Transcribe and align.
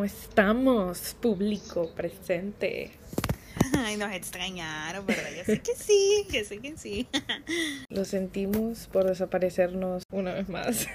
¿cómo 0.00 0.06
estamos? 0.06 1.14
Público 1.20 1.90
presente. 1.94 2.92
Ay, 3.76 3.98
nos 3.98 4.10
extrañaron, 4.12 5.04
¿verdad? 5.04 5.28
Yo 5.36 5.44
sé 5.44 5.60
que 5.60 5.74
sí, 5.74 6.26
yo 6.32 6.42
sé 6.42 6.58
que 6.58 6.74
sí. 6.78 7.06
Lo 7.90 8.06
sentimos 8.06 8.86
por 8.86 9.04
desaparecernos 9.04 10.04
una 10.10 10.32
vez 10.32 10.48
más. 10.48 10.88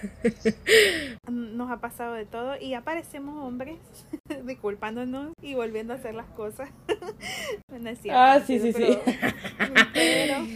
Nos 1.31 1.69
ha 1.69 1.77
pasado 1.77 2.15
de 2.15 2.25
todo 2.25 2.59
y 2.59 2.73
aparecemos 2.73 3.45
hombres 3.45 3.77
disculpándonos 4.43 5.33
y 5.39 5.53
volviendo 5.53 5.93
a 5.93 5.97
hacer 5.97 6.15
las 6.15 6.31
cosas. 6.31 6.71
No 7.69 7.87
es 7.87 8.01
cierto, 8.01 8.19
ah, 8.19 8.39
sí, 8.43 8.59
sí, 8.59 8.73
sí. 8.73 8.97
Pero, 9.93 10.47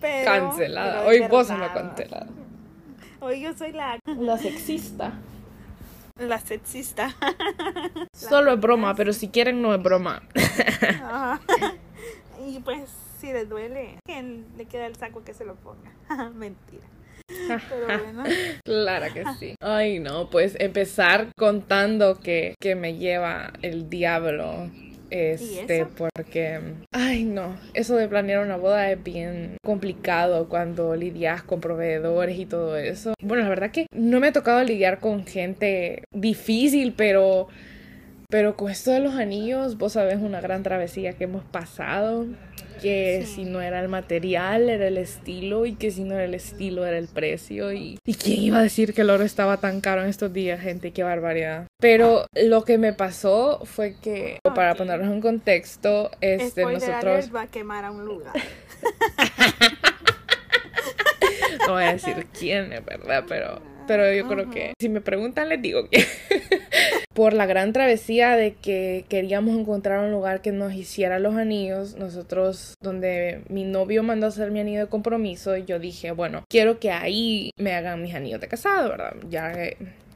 pero, 0.00 0.24
cancelada. 0.24 1.04
Hoy 1.04 1.18
vos 1.28 1.50
me 1.50 1.66
cancelada. 1.66 2.28
Hoy 3.18 3.40
yo 3.40 3.52
soy 3.54 3.72
la... 3.72 3.98
La 4.06 4.38
sexista. 4.38 5.18
La 6.22 6.38
sexista. 6.38 7.14
Solo 8.14 8.52
es 8.52 8.60
broma, 8.60 8.94
pero 8.94 9.12
si 9.12 9.28
quieren 9.28 9.60
no 9.60 9.74
es 9.74 9.82
broma. 9.82 10.22
Y 12.44 12.58
pues 12.60 12.90
si 13.20 13.32
les 13.32 13.48
duele, 13.48 13.98
que 14.04 14.42
le 14.56 14.64
queda 14.64 14.86
el 14.86 14.96
saco 14.96 15.22
que 15.22 15.32
se 15.32 15.44
lo 15.44 15.54
ponga. 15.54 15.92
Mentira. 16.34 16.82
Pero 17.28 17.86
bueno. 17.86 18.24
Claro 18.64 19.14
que 19.14 19.24
sí. 19.38 19.54
Ay, 19.60 20.00
no, 20.00 20.28
pues 20.28 20.56
empezar 20.58 21.28
contando 21.38 22.18
que, 22.18 22.56
que 22.60 22.74
me 22.74 22.96
lleva 22.96 23.52
el 23.62 23.88
diablo 23.88 24.68
este, 25.12 25.84
porque, 25.84 26.58
ay 26.90 27.24
no, 27.24 27.54
eso 27.74 27.96
de 27.96 28.08
planear 28.08 28.42
una 28.42 28.56
boda 28.56 28.90
es 28.90 29.02
bien 29.02 29.58
complicado 29.62 30.48
cuando 30.48 30.96
lidias 30.96 31.42
con 31.42 31.60
proveedores 31.60 32.38
y 32.38 32.46
todo 32.46 32.78
eso. 32.78 33.12
Bueno, 33.20 33.42
la 33.42 33.50
verdad 33.50 33.70
que 33.70 33.86
no 33.92 34.20
me 34.20 34.28
ha 34.28 34.32
tocado 34.32 34.64
lidiar 34.64 35.00
con 35.00 35.26
gente 35.26 36.04
difícil, 36.12 36.94
pero, 36.96 37.48
pero 38.30 38.56
con 38.56 38.70
esto 38.70 38.90
de 38.90 39.00
los 39.00 39.14
anillos, 39.14 39.76
vos 39.76 39.92
sabés 39.92 40.16
una 40.16 40.40
gran 40.40 40.62
travesía 40.62 41.12
que 41.12 41.24
hemos 41.24 41.44
pasado 41.44 42.26
que 42.82 43.24
si 43.26 43.44
no 43.44 43.62
era 43.62 43.80
el 43.80 43.88
material, 43.88 44.68
era 44.68 44.88
el 44.88 44.98
estilo, 44.98 45.64
y 45.66 45.74
que 45.74 45.90
si 45.90 46.02
no 46.02 46.14
era 46.14 46.24
el 46.24 46.34
estilo, 46.34 46.84
era 46.84 46.98
el 46.98 47.08
precio. 47.08 47.72
Y, 47.72 47.98
¿y 48.04 48.14
quién 48.14 48.42
iba 48.42 48.58
a 48.58 48.62
decir 48.62 48.92
que 48.92 49.02
el 49.02 49.10
oro 49.10 49.22
estaba 49.24 49.58
tan 49.58 49.80
caro 49.80 50.02
en 50.02 50.08
estos 50.08 50.32
días, 50.32 50.60
gente? 50.60 50.92
Qué 50.92 51.04
barbaridad. 51.04 51.66
Pero 51.80 52.26
lo 52.34 52.64
que 52.64 52.78
me 52.78 52.92
pasó 52.92 53.60
fue 53.64 53.94
que, 54.02 54.40
para 54.42 54.74
ponernos 54.74 55.12
en 55.12 55.20
contexto, 55.20 56.10
este, 56.20 56.64
nosotros... 56.64 57.32
va 57.34 57.42
a 57.42 57.46
quemar 57.46 57.84
a 57.84 57.92
un 57.92 58.04
lugar. 58.04 58.32
no 61.66 61.74
voy 61.74 61.84
a 61.84 61.92
decir 61.92 62.26
quién 62.36 62.72
es 62.72 62.84
verdad, 62.84 63.24
pero 63.28 63.60
pero 63.86 64.12
yo 64.12 64.28
creo 64.28 64.50
que 64.50 64.74
si 64.80 64.88
me 64.88 65.00
preguntan 65.00 65.48
les 65.48 65.60
digo 65.60 65.88
que 65.88 66.06
por 67.14 67.32
la 67.32 67.46
gran 67.46 67.72
travesía 67.72 68.36
de 68.36 68.54
que 68.54 69.04
queríamos 69.08 69.58
encontrar 69.58 70.04
un 70.04 70.10
lugar 70.10 70.40
que 70.40 70.52
nos 70.52 70.74
hiciera 70.74 71.18
los 71.18 71.36
anillos, 71.36 71.96
nosotros 71.96 72.74
donde 72.80 73.42
mi 73.48 73.64
novio 73.64 74.02
mandó 74.02 74.26
a 74.26 74.28
hacer 74.30 74.50
mi 74.50 74.60
anillo 74.60 74.80
de 74.80 74.86
compromiso, 74.86 75.56
yo 75.56 75.78
dije, 75.78 76.12
bueno, 76.12 76.44
quiero 76.48 76.78
que 76.78 76.90
ahí 76.90 77.50
me 77.56 77.74
hagan 77.74 78.02
mis 78.02 78.14
anillos 78.14 78.40
de 78.40 78.48
casado, 78.48 78.88
¿verdad? 78.90 79.14
Ya 79.28 79.52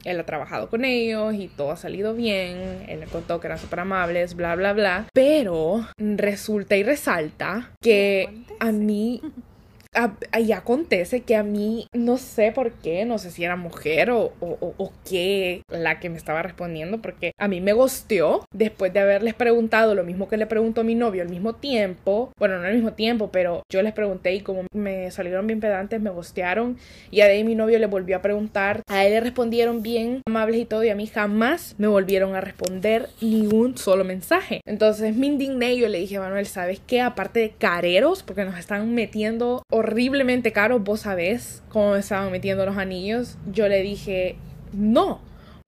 él 0.07 0.21
ha 0.21 0.25
trabajado 0.25 0.71
con 0.71 0.85
ellos 0.85 1.35
y 1.35 1.49
todo 1.49 1.73
ha 1.73 1.77
salido 1.77 2.15
bien. 2.15 2.85
Él 2.89 3.01
me 3.01 3.07
contó 3.07 3.41
que 3.41 3.49
eran 3.49 3.59
súper 3.59 3.81
amables, 3.81 4.35
bla, 4.35 4.55
bla, 4.55 4.73
bla. 4.73 5.09
Pero 5.13 5.87
resulta 5.99 6.77
y 6.77 6.85
resalta 6.85 7.73
que 7.83 8.45
a 8.61 8.73
mí 8.73 9.21
y 10.39 10.53
acontece 10.53 11.23
que 11.23 11.37
a 11.37 11.43
mí 11.43 11.87
no 11.93 12.17
sé 12.17 12.53
por 12.53 12.73
qué, 12.73 13.05
no 13.05 13.19
sé 13.19 13.31
si 13.31 13.45
era 13.45 13.57
mujer 13.57 14.11
o, 14.11 14.33
o, 14.41 14.75
o, 14.77 14.93
qué 15.09 15.63
la 15.69 16.01
que 16.01 16.11
me 16.11 16.17
estaba 16.17 16.43
respondiendo, 16.43 17.01
porque 17.01 17.33
a 17.39 17.49
mí 17.49 17.61
me 17.61 17.73
gosteó 17.73 18.45
después 18.53 18.93
de 18.93 19.01
haberles 19.01 19.35
preguntado 19.35 19.95
lo 19.95 20.05
mismo 20.05 20.29
que 20.29 20.37
le 20.37 20.47
preguntó 20.47 20.85
mi 20.85 20.95
novio 20.95 21.23
al 21.23 21.29
mismo 21.29 21.55
tiempo, 21.55 22.31
bueno, 22.39 22.59
no 22.59 22.67
al 22.67 22.75
mismo 22.75 22.93
tiempo, 22.93 23.31
pero 23.31 23.63
yo 23.71 23.83
les 23.83 23.93
pregunté 23.93 24.35
y 24.35 24.41
como 24.41 24.63
me 24.73 25.11
salieron 25.11 25.47
bien 25.47 25.61
pedantes, 25.61 26.01
me 26.01 26.11
gostearon 26.11 26.79
y 27.11 27.21
a 27.21 27.27
de 27.27 27.33
ahí 27.33 27.45
mi 27.45 27.55
novio 27.55 27.79
le 27.79 27.87
volvió 27.87 28.17
a 28.17 28.23
preguntar, 28.23 28.83
a 28.89 29.05
él 29.05 29.13
le 29.13 29.21
respondieron 29.21 29.83
bien 29.83 30.23
amables 30.27 30.61
y 30.61 30.65
todo 30.65 30.85
y 30.85 30.91
a 30.91 30.95
mí 30.95 31.07
jamás 31.07 31.75
me 31.79 31.87
volvieron 31.87 32.35
a 32.35 32.41
responder 32.41 33.09
ni 33.21 33.47
un 33.47 33.77
solo 33.77 34.05
mensaje. 34.05 34.61
Entonces 34.67 35.17
me 35.17 35.27
indigné 35.27 35.77
yo 35.77 35.89
le 35.89 35.99
dije, 35.99 36.19
Manuel, 36.19 36.47
¿sabes 36.47 36.81
qué? 36.87 37.01
Aparte 37.01 37.41
de 37.41 37.51
careros, 37.51 38.23
porque 38.23 38.45
nos 38.45 38.59
están 38.59 38.95
metiendo 38.95 39.63
horriblemente 39.87 40.53
caros, 40.53 40.83
vos 40.83 41.01
sabés 41.01 41.63
cómo 41.69 41.93
me 41.93 42.01
estaban 42.01 42.33
metiendo 42.33 42.67
los 42.67 42.77
anillos, 42.77 43.39
yo 43.53 43.69
le 43.69 43.83
dije, 43.83 44.37
no, 44.73 45.21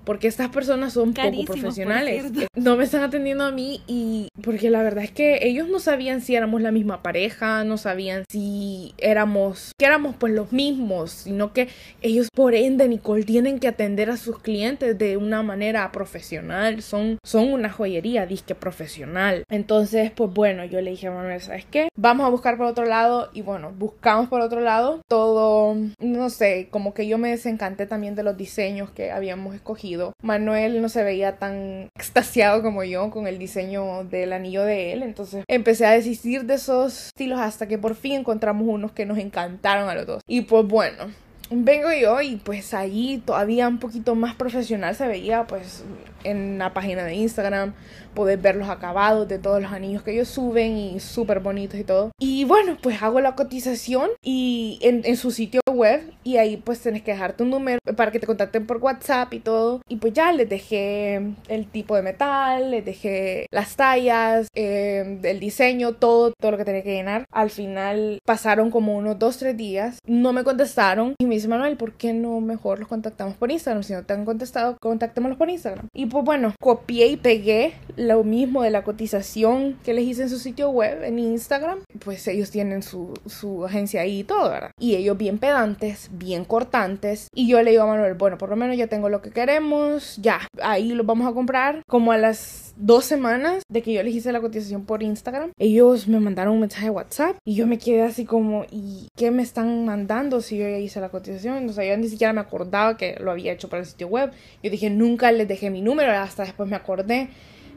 porque 0.09 0.27
estas 0.27 0.49
personas 0.49 0.95
son 0.95 1.13
poco 1.13 1.45
profesionales. 1.45 2.25
No 2.55 2.77
me 2.77 2.85
están 2.85 3.03
atendiendo 3.03 3.45
a 3.45 3.53
mí 3.53 3.83
y 3.87 4.29
porque 4.43 4.69
la 4.69 4.83
verdad 4.83 5.05
es 5.05 5.13
que 5.13 5.47
ellos 5.47 5.69
no 5.69 5.79
sabían 5.79 6.23
si 6.23 6.35
éramos 6.35 6.61
la 6.61 6.73
misma 6.73 7.03
pareja, 7.03 7.63
no 7.63 7.77
sabían 7.77 8.25
si 8.29 8.95
éramos, 8.99 9.73
que 9.79 9.87
éramos 9.87 10.17
pues 10.17 10.33
los 10.33 10.51
mismos, 10.51 11.13
sino 11.13 11.53
que 11.53 11.69
ellos 12.01 12.29
por 12.35 12.55
ende, 12.55 12.89
Nicole, 12.89 13.23
tienen 13.23 13.61
que 13.61 13.69
atender 13.69 14.11
a 14.11 14.17
sus 14.17 14.41
clientes 14.41 14.99
de 14.99 15.17
una 15.17 15.43
manera 15.45 15.93
profesional, 15.93 16.83
son, 16.83 17.19
son 17.23 17.53
una 17.53 17.71
joyería, 17.71 18.27
disque 18.27 18.57
profesional. 18.57 19.45
Entonces, 19.51 20.11
pues 20.11 20.33
bueno, 20.33 20.65
yo 20.65 20.81
le 20.81 20.91
dije 20.91 21.07
a 21.07 21.13
Manuel, 21.13 21.41
¿sabes 21.41 21.67
qué? 21.71 21.89
Vamos 21.97 22.27
a 22.27 22.31
buscar 22.31 22.57
por 22.57 22.67
otro 22.67 22.87
lado 22.87 23.31
y 23.35 23.43
bueno, 23.43 23.73
buscamos 23.77 24.29
por 24.29 24.41
otro 24.41 24.61
lado 24.61 25.01
todo, 25.07 25.77
no 26.01 26.31
sé, 26.31 26.69
como 26.71 26.93
que 26.93 27.07
yo 27.07 27.19
me 27.19 27.31
desencanté 27.31 27.87
también 27.87 28.17
de 28.17 28.25
los 28.25 28.37
diseños 28.37 28.91
que 28.91 29.13
habíamos 29.13 29.55
escogido 29.55 29.98
Manuel 30.23 30.83
no 30.83 30.89
se 30.89 31.03
veía 31.03 31.37
tan 31.37 31.89
extasiado 31.95 32.63
como 32.63 32.85
yo 32.85 33.11
con 33.11 33.27
el 33.27 33.39
diseño 33.39 34.05
del 34.05 34.33
anillo 34.33 34.65
de 34.65 34.93
él, 34.93 35.03
entonces 35.03 35.45
empecé 35.49 35.87
a 35.87 35.93
desistir 35.93 36.45
de 36.45 36.55
esos 36.55 37.09
estilos 37.09 37.41
hasta 37.41 37.67
que 37.69 37.79
por 37.79 37.95
fin 37.95 38.13
encontramos 38.13 38.67
unos 38.69 38.93
que 38.93 39.07
nos 39.07 39.19
encantaron 39.19 39.89
a 39.89 39.95
los 39.95 40.07
dos. 40.07 40.23
Y 40.27 40.43
pues 40.43 40.67
bueno, 40.67 41.07
vengo 41.51 41.93
yo 41.93 42.21
y 42.21 42.37
pues 42.37 42.75
ahí 42.75 43.23
todavía 43.25 43.69
un 43.69 43.79
poquito 43.79 44.15
más 44.15 44.35
profesional 44.35 44.95
se 44.95 45.07
veía 45.07 45.47
pues 45.47 45.85
en 46.25 46.59
la 46.59 46.75
página 46.75 47.05
de 47.05 47.15
Instagram 47.15 47.75
poder 48.15 48.39
ver 48.39 48.57
los 48.57 48.69
acabados 48.69 49.29
de 49.29 49.39
todos 49.39 49.63
los 49.63 49.71
anillos 49.71 50.03
que 50.03 50.13
ellos 50.13 50.27
suben 50.27 50.77
y 50.77 50.99
súper 50.99 51.39
bonitos 51.39 51.79
y 51.79 51.85
todo. 51.85 52.11
Y 52.19 52.45
bueno 52.45 52.77
pues 52.83 53.01
hago 53.03 53.21
la 53.21 53.37
cotización 53.37 54.11
y 54.23 54.79
en, 54.83 55.17
su 55.17 55.31
sitio 55.31 55.61
web 55.71 56.03
y 56.25 56.37
ahí 56.37 56.57
pues 56.57 56.81
tenés 56.81 57.03
que 57.03 57.13
dejar 57.13 57.37
tu 57.37 57.45
número 57.45 57.79
para 57.97 58.11
que 58.11 58.19
te 58.19 58.27
contacten 58.27 58.67
por 58.67 58.79
WhatsApp 58.79 59.33
y 59.35 59.39
todo. 59.39 59.83
Y 59.89 59.97
pues 59.97 60.15
ya 60.15 60.33
les 60.33 60.49
dejé 60.49 61.23
el 61.49 61.67
tipo 61.67 61.95
de 61.95 62.03
metal 62.03 62.73
les 62.73 62.85
dejé 62.85 63.47
las 63.53 63.77
tallas 63.77 64.49
eh, 64.55 65.21
el 65.23 65.39
diseño 65.39 65.93
todo 65.93 66.33
todo 66.41 66.53
lo 66.53 66.59
que 66.59 66.65
tenía 66.65 66.83
que 66.83 66.95
llenar. 66.95 67.25
Al 67.31 67.51
final 67.51 68.19
pasaron 68.25 68.71
como 68.71 68.97
unos 68.97 69.19
2 69.19 69.39
3 69.39 69.57
días 69.57 69.99
no 70.07 70.33
me 70.33 70.43
contestaron 70.43 71.15
y 71.19 71.27
me 71.27 71.37
dice 71.37 71.47
Manuel 71.47 71.77
¿por 71.77 71.93
qué 71.93 72.13
no 72.13 72.41
mejor 72.41 72.81
los 72.81 72.89
contactamos 72.89 73.37
por 73.37 73.53
Instagram? 73.53 73.83
si 73.85 73.93
no 73.93 74.05
te 74.05 74.13
han 74.13 74.25
contestado 74.25 74.77
contáctemelos 74.81 75.39
por 75.39 75.49
Instagram 75.51 75.87
pues 76.09 76.25
bueno 76.25 76.55
copié 76.61 77.07
y 77.09 77.17
pegué 77.17 77.75
lo 77.97 78.23
mismo 78.25 78.63
de 78.63 78.71
la 78.71 78.85
cotización 78.85 79.79
que 79.85 79.95
les 79.95 80.05
hice 80.05 80.23
en 80.23 80.31
su 80.31 80.39
sitio 80.39 80.71
web 80.71 81.03
en 81.03 81.19
Instagram. 81.19 81.81
Pues 82.05 82.27
ellos 82.29 82.51
tienen 82.51 82.83
su, 82.83 83.15
su 83.27 83.65
agencia 83.65 84.03
ahí 84.03 84.21
y 84.21 84.25
todo 84.25 84.51
¿verdad? 84.51 84.71
y 84.79 84.95
ellos 84.97 85.17
bien 85.19 85.39
pedantes 85.39 86.09
bien 86.13 86.45
cortantes. 86.45 87.29
Y 87.35 87.49
yo 87.49 87.63
le 87.63 87.71
digo 87.71 87.83
a 87.83 87.87
Manuel 87.87 88.15
bueno 88.15 88.39
por 88.39 88.51
lo 88.51 88.57
menos 88.57 88.77
ya 88.77 88.87
tengo 88.87 89.09
lo 89.09 89.23
que 89.23 89.31
queremos 89.31 90.17
ya 90.17 90.41
ahí 90.63 90.91
lo 90.91 91.05
vamos 91.05 91.29
a 91.29 91.35
comprar 91.35 91.83
como 91.87 92.13
a 92.13 92.19
las 92.19 92.68
dos 92.79 93.05
semanas 93.05 93.63
de 93.69 93.83
que 93.83 93.93
yo 93.93 94.03
les 94.03 94.15
hice 94.15 94.33
la 94.33 94.41
cotización 94.41 94.85
por 94.85 95.03
Instagram, 95.03 95.51
ellos 95.59 96.09
me 96.09 96.21
mandaron 96.21 96.55
un 96.55 96.61
mensaje 96.61 96.87
de 96.87 96.91
WhatsApp 96.91 97.37
y 97.45 97.55
yo 97.55 97.67
me 97.67 97.79
quedé 97.79 98.03
así 98.03 98.25
como, 98.25 98.65
¿y 98.71 99.09
qué 99.17 99.31
me 99.31 99.43
están 99.43 99.85
mandando 99.85 100.41
si 100.41 100.57
yo 100.57 100.69
ya 100.69 100.79
hice 100.79 101.01
la 101.01 101.09
cotización? 101.09 101.69
O 101.69 101.73
sea, 101.73 101.85
yo 101.85 101.97
ni 101.97 102.09
siquiera 102.09 102.33
me 102.33 102.41
acordaba 102.41 102.97
que 102.97 103.17
lo 103.21 103.31
había 103.31 103.53
hecho 103.53 103.69
para 103.69 103.81
el 103.81 103.87
sitio 103.87 104.09
web. 104.09 104.31
Yo 104.63 104.71
dije, 104.71 104.91
nunca 104.91 105.33
les 105.33 105.49
dejé 105.49 105.71
mi 105.71 105.83
número, 105.83 106.13
hasta 106.13 106.45
después 106.45 106.69
me 106.69 106.77
acordé. 106.77 107.29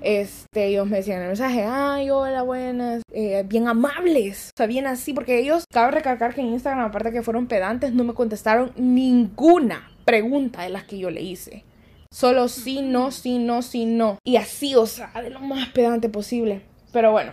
Este, 0.02 0.66
ellos 0.66 0.88
me 0.88 0.98
decían 0.98 1.22
el 1.22 1.28
mensaje, 1.28 1.64
ay, 1.64 2.10
hola, 2.10 2.42
buenas, 2.42 3.04
eh, 3.14 3.44
bien 3.48 3.68
amables, 3.68 4.50
o 4.56 4.58
sea, 4.58 4.66
bien 4.66 4.88
así, 4.88 5.14
porque 5.14 5.38
ellos, 5.38 5.66
cabe 5.72 5.92
recalcar 5.92 6.34
que 6.34 6.42
en 6.42 6.48
Instagram, 6.48 6.86
aparte 6.86 7.12
que 7.12 7.22
fueron 7.22 7.46
pedantes, 7.46 7.94
no 7.94 8.04
me 8.04 8.16
contestaron 8.16 8.72
ninguna 8.76 9.92
pregunta 10.04 10.64
de 10.64 10.70
las 10.70 10.86
que 10.86 10.98
yo 10.98 11.12
le 11.12 11.22
hice. 11.22 11.66
Solo 12.12 12.48
sí, 12.50 12.82
no, 12.82 13.12
sí, 13.12 13.40
no, 13.40 13.62
sí, 13.62 13.86
no. 13.86 14.18
Y 14.26 14.36
así, 14.36 14.76
o 14.76 14.86
sea, 14.86 15.12
de 15.22 15.30
lo 15.30 15.40
más 15.40 15.70
pedante 15.70 16.10
posible. 16.10 16.62
Pero 16.92 17.12
bueno, 17.12 17.32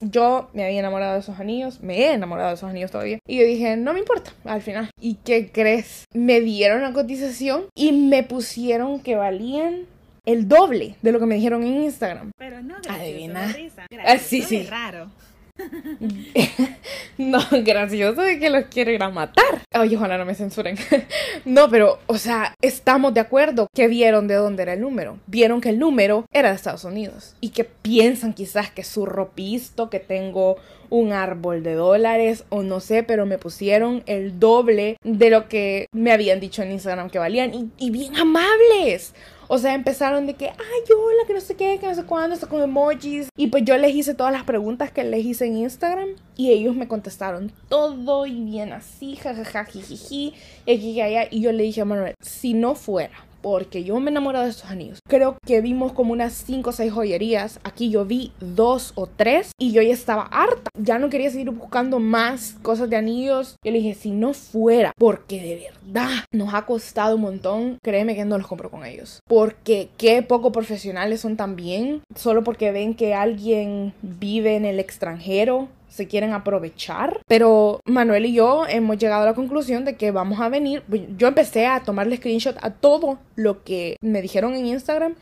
yo 0.00 0.48
me 0.52 0.64
había 0.64 0.80
enamorado 0.80 1.14
de 1.14 1.20
esos 1.20 1.38
anillos, 1.38 1.80
me 1.80 1.98
he 1.98 2.12
enamorado 2.12 2.48
de 2.48 2.54
esos 2.54 2.70
anillos 2.70 2.90
todavía. 2.90 3.18
Y 3.26 3.38
yo 3.38 3.44
dije, 3.44 3.76
no 3.76 3.92
me 3.92 4.00
importa, 4.00 4.32
al 4.44 4.62
final. 4.62 4.90
¿Y 5.00 5.16
qué 5.16 5.50
crees? 5.52 6.04
Me 6.14 6.40
dieron 6.40 6.82
la 6.82 6.92
cotización 6.92 7.66
y 7.74 7.92
me 7.92 8.22
pusieron 8.22 9.00
que 9.00 9.16
valían 9.16 9.86
el 10.24 10.48
doble 10.48 10.96
de 11.02 11.12
lo 11.12 11.20
que 11.20 11.26
me 11.26 11.34
dijeron 11.34 11.62
en 11.62 11.82
Instagram. 11.82 12.30
Pero 12.38 12.62
no, 12.62 12.76
adivina. 12.88 13.54
Ah, 14.04 14.18
sí, 14.18 14.42
sí. 14.42 14.64
raro. 14.64 15.10
no, 17.18 17.38
gracioso 17.62 18.22
de 18.22 18.40
que 18.40 18.50
los 18.50 18.64
quiero 18.64 18.90
ir 18.90 19.02
a 19.02 19.10
matar. 19.10 19.62
Ay, 19.72 19.94
ojalá 19.94 20.18
no 20.18 20.24
me 20.24 20.34
censuren. 20.34 20.76
no, 21.44 21.68
pero, 21.68 22.00
o 22.06 22.18
sea, 22.18 22.54
estamos 22.60 23.14
de 23.14 23.20
acuerdo 23.20 23.68
que 23.72 23.86
vieron 23.86 24.26
de 24.26 24.34
dónde 24.34 24.64
era 24.64 24.72
el 24.72 24.80
número. 24.80 25.18
Vieron 25.26 25.60
que 25.60 25.68
el 25.68 25.78
número 25.78 26.26
era 26.32 26.48
de 26.48 26.56
Estados 26.56 26.84
Unidos. 26.84 27.36
Y 27.40 27.50
que 27.50 27.64
piensan 27.64 28.34
quizás 28.34 28.70
que 28.70 28.82
su 28.82 29.06
ropisto, 29.06 29.90
que 29.90 30.00
tengo 30.00 30.56
un 30.90 31.12
árbol 31.12 31.62
de 31.62 31.74
dólares 31.74 32.44
o 32.48 32.62
no 32.62 32.80
sé, 32.80 33.02
pero 33.02 33.24
me 33.24 33.38
pusieron 33.38 34.02
el 34.06 34.38
doble 34.40 34.96
de 35.02 35.30
lo 35.30 35.48
que 35.48 35.86
me 35.92 36.12
habían 36.12 36.40
dicho 36.40 36.62
en 36.62 36.72
Instagram 36.72 37.10
que 37.10 37.18
valían. 37.20 37.72
Y 37.78 37.90
bien 37.90 38.16
amables. 38.16 39.14
O 39.48 39.58
sea, 39.58 39.74
empezaron 39.74 40.26
de 40.26 40.34
que, 40.34 40.48
ay, 40.48 40.94
hola, 40.96 41.26
que 41.26 41.34
no 41.34 41.40
sé 41.40 41.54
qué, 41.54 41.78
que 41.78 41.86
no 41.86 41.94
sé 41.94 42.04
cuándo, 42.04 42.34
está 42.34 42.46
con 42.46 42.62
emojis. 42.62 43.28
Y 43.36 43.48
pues 43.48 43.64
yo 43.64 43.76
les 43.76 43.94
hice 43.94 44.14
todas 44.14 44.32
las 44.32 44.44
preguntas 44.44 44.90
que 44.90 45.04
les 45.04 45.24
hice 45.24 45.46
en 45.46 45.58
Instagram 45.58 46.08
y 46.36 46.50
ellos 46.50 46.74
me 46.74 46.88
contestaron 46.88 47.52
todo 47.68 48.26
y 48.26 48.40
bien 48.44 48.72
así, 48.72 49.16
jajaja, 49.16 49.64
jijiji, 49.64 50.34
y 50.66 50.74
aquí 50.74 50.90
y 50.90 51.00
allá. 51.00 51.28
Y 51.30 51.40
yo 51.40 51.52
le 51.52 51.64
dije 51.64 51.82
a 51.82 51.84
Manuel, 51.84 52.14
si 52.20 52.54
no 52.54 52.74
fuera 52.74 53.33
porque 53.44 53.84
yo 53.84 54.00
me 54.00 54.10
enamoro 54.10 54.40
de 54.40 54.48
estos 54.48 54.70
anillos. 54.70 55.00
Creo 55.06 55.36
que 55.44 55.60
vimos 55.60 55.92
como 55.92 56.14
unas 56.14 56.32
5 56.32 56.70
o 56.70 56.72
6 56.72 56.90
joyerías. 56.90 57.60
Aquí 57.62 57.90
yo 57.90 58.06
vi 58.06 58.32
dos 58.40 58.92
o 58.94 59.06
tres 59.06 59.52
y 59.58 59.72
yo 59.72 59.82
ya 59.82 59.92
estaba 59.92 60.22
harta. 60.22 60.70
Ya 60.78 60.98
no 60.98 61.10
quería 61.10 61.30
seguir 61.30 61.50
buscando 61.50 62.00
más 62.00 62.56
cosas 62.62 62.88
de 62.88 62.96
anillos. 62.96 63.56
Yo 63.62 63.70
le 63.70 63.80
dije, 63.80 63.92
si 63.92 64.12
no 64.12 64.32
fuera, 64.32 64.92
porque 64.96 65.42
de 65.42 65.70
verdad 65.84 66.24
nos 66.32 66.54
ha 66.54 66.64
costado 66.64 67.16
un 67.16 67.20
montón, 67.20 67.76
créeme 67.82 68.14
que 68.14 68.24
no 68.24 68.38
los 68.38 68.46
compro 68.46 68.70
con 68.70 68.86
ellos. 68.86 69.20
Porque 69.28 69.90
qué 69.98 70.22
poco 70.22 70.50
profesionales 70.50 71.20
son 71.20 71.36
también. 71.36 72.00
Solo 72.14 72.44
porque 72.44 72.72
ven 72.72 72.94
que 72.94 73.12
alguien 73.12 73.92
vive 74.00 74.56
en 74.56 74.64
el 74.64 74.80
extranjero 74.80 75.68
se 75.94 76.08
quieren 76.08 76.32
aprovechar. 76.32 77.20
Pero 77.28 77.80
Manuel 77.84 78.26
y 78.26 78.34
yo 78.34 78.66
hemos 78.68 78.98
llegado 78.98 79.22
a 79.22 79.26
la 79.26 79.34
conclusión 79.34 79.84
de 79.84 79.96
que 79.96 80.10
vamos 80.10 80.40
a 80.40 80.48
venir. 80.48 80.82
Yo 81.16 81.28
empecé 81.28 81.66
a 81.66 81.80
tomarle 81.80 82.16
screenshot 82.16 82.56
a 82.62 82.70
todo 82.70 83.18
lo 83.36 83.62
que 83.62 83.96
me 84.00 84.20
dijeron 84.20 84.54
en 84.54 84.66
Instagram 84.66 85.14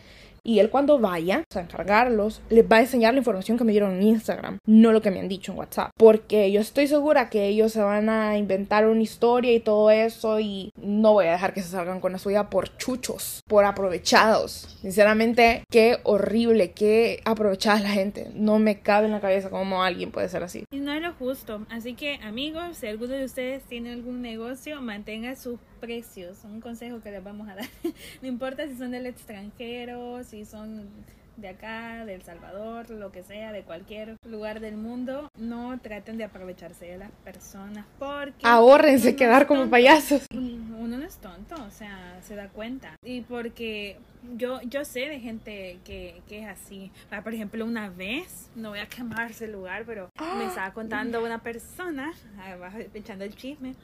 y 0.44 0.59
él 0.59 0.71
cuando 0.71 0.99
vaya 0.99 1.44
a 1.55 1.61
encargarlos, 1.61 2.43
les 2.50 2.65
va 2.65 2.77
a 2.77 2.81
enseñar 2.81 3.15
la 3.15 3.19
información 3.19 3.59
que 3.59 3.65
me 3.65 3.73
dieron 3.73 3.93
en 3.93 4.03
Instagram, 4.03 4.59
no 4.67 4.93
lo 4.93 5.00
que 5.00 5.11
me 5.11 5.21
han 5.21 5.29
dicho 5.29 5.53
en 5.53 5.59
WhatsApp. 5.59 5.91
Porque 5.97 6.50
yo 6.50 6.61
estoy 6.61 6.87
segura 6.87 7.31
que 7.31 7.47
ellos 7.47 7.73
se 7.73 7.83
van 7.83 8.09
a 8.09 8.37
inventar 8.37 8.87
una 8.87 9.03
historia 9.03 9.53
y 9.53 9.61
todo 9.61 9.91
eso 9.91 10.41
y 10.41 10.73
no 10.77 11.12
voy 11.12 11.27
a 11.27 11.33
dejar 11.33 11.55
que 11.55 11.62
se 11.62 11.69
salgan 11.69 12.00
con 12.00 12.12
la 12.12 12.19
suya 12.19 12.50
por 12.50 12.77
chuchos, 12.77 13.41
por 13.47 13.65
aprovechados. 13.65 14.79
Sinceramente, 14.81 15.65
qué 15.71 15.99
horrible, 16.03 16.73
qué 16.73 17.21
aprovechada 17.25 17.81
la 17.81 17.91
gente. 17.91 18.31
No 18.35 18.59
me 18.59 18.81
cabe 18.81 19.06
en 19.06 19.12
la 19.12 19.21
cabeza 19.21 19.50
cómo 19.50 19.83
alguien 19.83 20.11
puede 20.11 20.29
ser 20.29 20.43
así. 20.43 20.65
Y 20.71 20.81
no 20.81 20.93
es 20.93 21.03
lo 21.03 21.12
justo. 21.15 21.67
Así 21.71 21.95
que 21.95 22.17
amigos, 22.23 22.77
si 22.79 22.87
alguno 22.87 23.15
de 23.15 23.25
ustedes 23.25 23.62
tiene 23.65 23.93
algún 23.93 24.23
negocio, 24.23 24.81
mantenga 24.81 25.37
sus 25.37 25.59
precios. 25.82 26.38
Un 26.44 26.61
consejo 26.61 27.00
que 27.00 27.11
les 27.11 27.23
vamos 27.23 27.49
a 27.49 27.56
dar. 27.56 27.67
no 28.23 28.29
importa 28.29 28.69
si 28.69 28.76
son 28.76 28.93
del 28.93 29.06
extranjero, 29.06 30.23
si 30.23 30.44
son 30.44 30.88
de 31.37 31.49
acá, 31.49 32.05
de 32.05 32.14
El 32.14 32.23
Salvador, 32.23 32.88
lo 32.90 33.11
que 33.11 33.25
sea, 33.25 33.52
de 33.52 33.62
cualquier 33.62 34.17
lugar 34.29 34.61
del 34.61 34.76
mundo, 34.76 35.29
no 35.37 35.79
traten 35.81 36.19
de 36.19 36.25
aprovecharse 36.25 36.87
de 36.87 36.99
las 36.99 37.11
personas 37.25 37.84
porque... 37.99 38.46
Ahórrense 38.46 39.17
quedar 39.17 39.46
como 39.46 39.69
payasos. 39.69 40.26
Uno 40.32 40.99
no 40.99 41.05
es 41.05 41.17
tonto, 41.17 41.56
o 41.67 41.70
sea, 41.70 42.19
se 42.23 42.37
da 42.37 42.49
cuenta. 42.49 42.96
Y 43.02 43.23
porque 43.23 43.99
yo, 44.37 44.61
yo 44.62 44.85
sé 44.85 45.00
de 45.00 45.20
gente 45.20 45.78
que, 45.85 46.23
que 46.28 46.43
es 46.43 46.49
así. 46.49 46.93
Ah, 47.11 47.23
por 47.23 47.35
ejemplo, 47.35 47.64
una 47.64 47.88
vez, 47.88 48.50
no 48.55 48.70
voy 48.70 48.78
a 48.78 48.87
quemarse 48.87 49.46
el 49.46 49.52
lugar, 49.52 49.85
pero 49.87 50.11
me 50.38 50.46
estaba 50.46 50.73
contando 50.73 51.25
una 51.25 51.43
persona, 51.43 52.12
echando 52.94 53.25
el 53.25 53.35
chisme, 53.35 53.75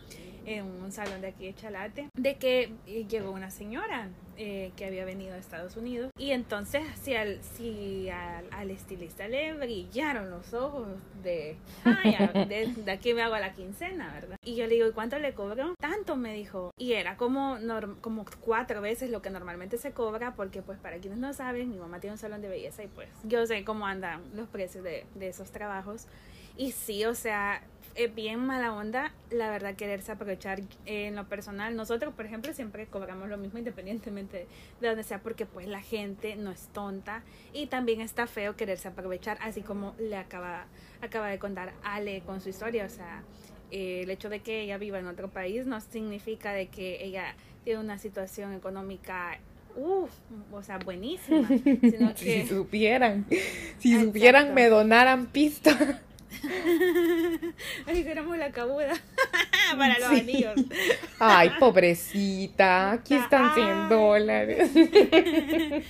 en 0.47 0.65
un 0.65 0.93
salón 0.93 1.21
de 1.21 1.29
aquí 1.29 1.47
de 1.47 1.55
Chalate, 1.55 2.09
de 2.15 2.37
que 2.37 2.73
llegó 3.09 3.31
una 3.31 3.51
señora 3.51 4.09
eh, 4.41 4.71
que 4.77 4.87
había 4.87 5.05
venido 5.05 5.35
a 5.35 5.39
Estados 5.39 5.77
Unidos 5.77 6.13
y 6.17 6.31
entonces 6.31 6.85
si 7.03 7.13
al, 7.17 7.43
si 7.43 8.09
al, 8.09 8.71
estilista 8.71 9.27
le 9.27 9.53
brillaron 9.55 10.31
los 10.31 10.55
ojos 10.55 10.87
de, 11.25 11.57
ay, 11.85 12.17
de, 12.47 12.93
aquí 12.93 13.15
me 13.15 13.23
hago 13.23 13.37
la 13.37 13.53
quincena, 13.53 14.13
¿verdad? 14.15 14.37
Y 14.45 14.55
yo 14.55 14.69
le 14.69 14.75
digo, 14.75 14.87
¿y 14.87 14.93
cuánto 14.93 15.19
le 15.19 15.35
cobró? 15.35 15.75
Tanto 15.81 16.15
me 16.15 16.35
dijo. 16.35 16.71
Y 16.79 16.93
era 16.93 17.17
como, 17.17 17.59
como 18.01 18.25
cuatro 18.41 18.81
veces 18.81 19.11
lo 19.11 19.23
que 19.23 19.31
normalmente 19.31 19.77
se 19.77 19.91
cobra 19.91 20.37
porque 20.37 20.63
pues 20.63 20.79
para 20.79 20.99
quienes 20.99 21.19
no 21.19 21.33
saben, 21.33 21.69
mi 21.71 21.79
mamá 21.79 21.99
tiene 21.99 22.13
un 22.13 22.19
salón 22.19 22.41
de 22.41 22.49
belleza 22.49 22.85
y 22.85 22.87
pues 22.87 23.09
yo 23.25 23.45
sé 23.45 23.65
cómo 23.65 23.87
andan 23.87 24.23
los 24.37 24.49
precios 24.49 24.85
de, 24.85 25.05
de 25.17 25.29
esos 25.29 25.51
trabajos. 25.51 26.07
Y 26.57 26.73
sí, 26.73 27.05
o 27.05 27.15
sea, 27.15 27.63
es 27.99 28.15
bien 28.15 28.45
mala 28.47 28.73
onda, 28.75 29.13
la 29.31 29.51
verdad, 29.51 29.75
quererse 29.75 30.13
aprovechar 30.13 30.61
en 30.87 31.17
lo 31.17 31.29
personal. 31.29 31.75
Nosotros, 31.75 32.15
por 32.15 32.27
ejemplo, 32.27 32.53
siempre 32.53 32.87
cobramos 32.87 33.29
lo 33.29 33.39
mismo 33.39 33.59
independientemente 33.59 34.28
de 34.31 34.47
donde 34.81 35.03
sea, 35.03 35.21
porque 35.21 35.47
pues 35.47 35.67
la 35.67 35.81
gente 35.81 36.37
no 36.37 36.51
es 36.51 36.69
tonta 36.69 37.23
y 37.53 37.67
también 37.67 38.01
está 38.01 38.27
feo 38.27 38.57
quererse 38.57 38.89
aprovechar, 38.89 39.39
así 39.41 39.63
como 39.63 39.95
le 39.99 40.17
acaba, 40.17 40.67
acaba 41.01 41.29
de 41.29 41.39
contar 41.39 41.73
Ale 41.83 42.23
con 42.23 42.41
su 42.41 42.49
historia. 42.49 42.85
O 42.85 42.91
sea, 42.91 43.23
eh, 43.71 44.03
el 44.03 44.11
hecho 44.11 44.29
de 44.29 44.41
que 44.41 44.63
ella 44.63 44.79
viva 44.79 44.99
en 44.99 45.07
otro 45.07 45.29
país 45.29 45.67
no 45.67 45.81
significa 45.81 46.53
de 46.53 46.69
que 46.69 47.05
ella 47.05 47.35
tiene 47.65 47.81
una 47.81 47.99
situación 47.99 48.53
económica 48.53 49.39
Uf, 49.77 50.11
o 50.51 50.63
sea, 50.63 50.79
buenísima. 50.79 51.47
Sino 51.47 52.15
que... 52.15 52.43
si 52.43 52.47
supieran, 52.47 53.27
si 53.79 54.01
supieran, 54.01 54.53
me 54.53 54.69
donaran 54.69 55.27
pista. 55.27 56.03
Ay, 57.87 58.07
éramos 58.07 58.37
la 58.37 58.51
cabuda 58.51 58.95
para 59.77 59.99
los 59.99 60.09
anillos. 60.09 60.55
Ay, 61.19 61.51
pobrecita, 61.59 62.93
aquí 62.93 63.15
están 63.15 63.55
100 63.55 63.89
dólares. 63.89 64.71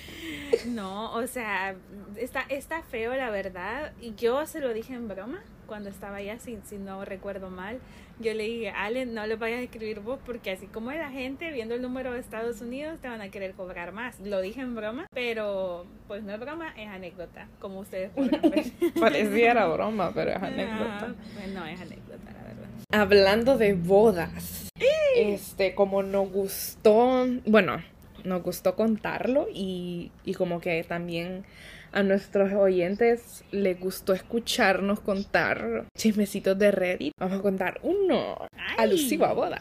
No, 0.67 1.13
o 1.15 1.27
sea, 1.27 1.75
está, 2.17 2.43
está 2.49 2.83
feo 2.83 3.15
la 3.15 3.31
verdad. 3.31 3.93
Y 4.01 4.15
yo 4.15 4.47
se 4.47 4.61
lo 4.61 4.73
dije 4.73 4.95
en 4.95 5.09
broma 5.09 5.43
cuando 5.67 5.91
estaba 5.91 6.17
allá, 6.17 6.39
si, 6.39 6.59
si 6.65 6.79
no 6.79 7.05
recuerdo 7.05 7.51
mal. 7.51 7.79
Yo 8.21 8.35
le 8.35 8.45
dije, 8.45 8.71
Ale, 8.71 9.07
no 9.07 9.25
le 9.27 9.37
vayas 9.37 9.61
a 9.61 9.63
escribir 9.63 10.01
vos 10.01 10.19
porque 10.27 10.51
así 10.51 10.67
como 10.67 10.91
la 10.91 11.11
gente 11.11 11.53
viendo 11.53 11.77
el 11.77 11.83
número 11.83 12.13
de 12.13 12.19
Estados 12.19 12.61
Unidos 12.61 12.99
te 13.01 13.09
van 13.09 13.21
a 13.21 13.29
querer 13.29 13.53
cobrar 13.53 13.93
más. 13.93 14.19
Lo 14.19 14.41
dije 14.41 14.61
en 14.61 14.75
broma, 14.75 15.07
pero 15.15 15.87
pues 16.09 16.25
no 16.25 16.33
es 16.33 16.41
broma, 16.41 16.73
es 16.77 16.89
anécdota, 16.89 17.47
como 17.61 17.81
ustedes 17.81 18.11
podrán 18.11 18.43
ver. 18.51 18.65
Pareciera 18.99 19.67
broma, 19.73 20.11
pero 20.13 20.33
es 20.33 20.43
anécdota. 20.43 21.15
pues 21.35 21.49
no, 21.53 21.65
es 21.67 21.81
anécdota, 21.81 22.33
la 22.33 22.43
verdad. 22.43 22.69
Hablando 22.91 23.57
de 23.57 23.75
bodas, 23.75 24.71
este, 25.15 25.75
como 25.77 26.03
nos 26.03 26.29
gustó, 26.31 27.25
bueno, 27.47 27.81
nos 28.25 28.43
gustó 28.43 28.75
contarlo 28.75 29.49
y, 29.53 30.11
y 30.25 30.35
como 30.35 30.61
que 30.61 30.85
también 30.85 31.45
a 31.93 32.03
nuestros 32.03 32.53
oyentes 32.53 33.45
les 33.51 33.79
gustó 33.79 34.13
escucharnos 34.13 35.01
contar 35.01 35.87
chismecitos 35.97 36.59
de 36.59 36.71
Reddit. 36.71 37.13
Vamos 37.19 37.39
a 37.39 37.43
contar 37.43 37.81
uno 37.83 38.47
alusivo 38.77 39.25
a 39.25 39.33
boda. 39.33 39.59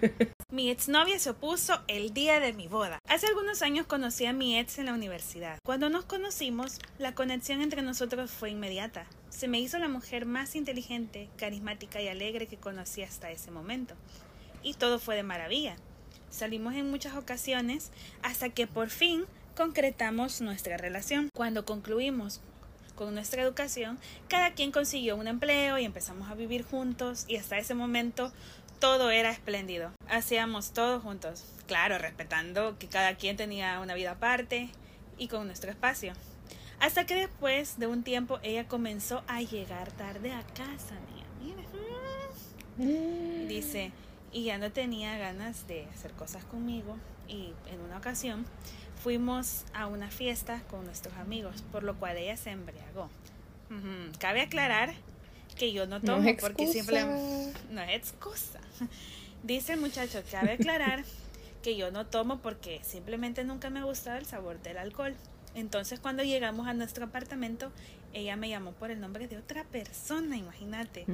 Mi 0.50 0.70
exnovia 0.70 1.18
se 1.18 1.30
opuso 1.30 1.80
el 1.88 2.14
día 2.14 2.38
de 2.38 2.52
mi 2.52 2.68
boda. 2.68 3.00
Hace 3.08 3.26
algunos 3.26 3.62
años 3.62 3.86
conocí 3.86 4.24
a 4.26 4.32
mi 4.32 4.56
ex 4.56 4.78
en 4.78 4.86
la 4.86 4.94
universidad. 4.94 5.58
Cuando 5.64 5.90
nos 5.90 6.04
conocimos, 6.04 6.78
la 6.98 7.12
conexión 7.14 7.60
entre 7.60 7.82
nosotros 7.82 8.30
fue 8.30 8.50
inmediata. 8.50 9.06
Se 9.30 9.48
me 9.48 9.58
hizo 9.58 9.78
la 9.78 9.88
mujer 9.88 10.26
más 10.26 10.54
inteligente, 10.54 11.28
carismática 11.36 12.00
y 12.00 12.06
alegre 12.06 12.46
que 12.46 12.56
conocí 12.56 13.02
hasta 13.02 13.32
ese 13.32 13.50
momento. 13.50 13.94
Y 14.62 14.74
todo 14.74 15.00
fue 15.00 15.16
de 15.16 15.24
maravilla. 15.24 15.76
Salimos 16.34 16.74
en 16.74 16.90
muchas 16.90 17.14
ocasiones 17.14 17.92
hasta 18.24 18.48
que 18.48 18.66
por 18.66 18.90
fin 18.90 19.24
concretamos 19.56 20.40
nuestra 20.40 20.76
relación. 20.76 21.30
Cuando 21.32 21.64
concluimos 21.64 22.40
con 22.96 23.14
nuestra 23.14 23.40
educación, 23.40 24.00
cada 24.26 24.52
quien 24.52 24.72
consiguió 24.72 25.14
un 25.14 25.28
empleo 25.28 25.78
y 25.78 25.84
empezamos 25.84 26.28
a 26.28 26.34
vivir 26.34 26.64
juntos 26.64 27.24
y 27.28 27.36
hasta 27.36 27.58
ese 27.58 27.74
momento 27.74 28.32
todo 28.80 29.12
era 29.12 29.30
espléndido. 29.30 29.92
Hacíamos 30.08 30.72
todo 30.72 30.98
juntos, 30.98 31.44
claro, 31.68 31.98
respetando 31.98 32.80
que 32.80 32.88
cada 32.88 33.14
quien 33.14 33.36
tenía 33.36 33.78
una 33.78 33.94
vida 33.94 34.10
aparte 34.10 34.70
y 35.16 35.28
con 35.28 35.46
nuestro 35.46 35.70
espacio. 35.70 36.14
Hasta 36.80 37.06
que 37.06 37.14
después 37.14 37.78
de 37.78 37.86
un 37.86 38.02
tiempo 38.02 38.40
ella 38.42 38.66
comenzó 38.66 39.22
a 39.28 39.40
llegar 39.40 39.92
tarde 39.92 40.32
a 40.32 40.42
casa, 40.42 40.96
mm. 42.76 43.46
Dice, 43.46 43.92
y 44.34 44.42
ya 44.42 44.58
no 44.58 44.70
tenía 44.72 45.16
ganas 45.16 45.66
de 45.68 45.86
hacer 45.94 46.12
cosas 46.12 46.44
conmigo 46.44 46.98
y 47.28 47.52
en 47.72 47.80
una 47.80 47.96
ocasión 47.96 48.44
fuimos 49.02 49.64
a 49.72 49.86
una 49.86 50.10
fiesta 50.10 50.60
con 50.68 50.84
nuestros 50.84 51.14
amigos, 51.16 51.62
por 51.70 51.84
lo 51.84 51.94
cual 51.94 52.18
ella 52.18 52.36
se 52.36 52.50
embriagó. 52.50 53.08
Cabe 54.18 54.42
aclarar 54.42 54.92
que 55.56 55.72
yo 55.72 55.86
no 55.86 56.00
tomo 56.00 56.28
porque 56.40 56.66
siempre 56.66 57.04
no 57.70 57.80
es 57.82 57.96
excusa. 57.96 58.60
Dice 59.42 59.74
el 59.74 59.80
muchacho, 59.80 60.22
cabe 60.30 60.52
aclarar 60.52 61.04
que 61.62 61.76
yo 61.76 61.90
no 61.90 62.06
tomo 62.06 62.38
porque 62.38 62.80
simplemente 62.84 63.44
nunca 63.44 63.70
me 63.70 63.80
ha 63.80 63.84
gustado 63.84 64.18
el 64.18 64.26
sabor 64.26 64.60
del 64.62 64.78
alcohol. 64.78 65.14
Entonces 65.54 66.00
cuando 66.00 66.24
llegamos 66.24 66.66
a 66.66 66.74
nuestro 66.74 67.06
apartamento, 67.06 67.70
ella 68.12 68.36
me 68.36 68.48
llamó 68.48 68.72
por 68.72 68.90
el 68.90 69.00
nombre 69.00 69.28
de 69.28 69.38
otra 69.38 69.64
persona, 69.64 70.36
imagínate. 70.36 71.06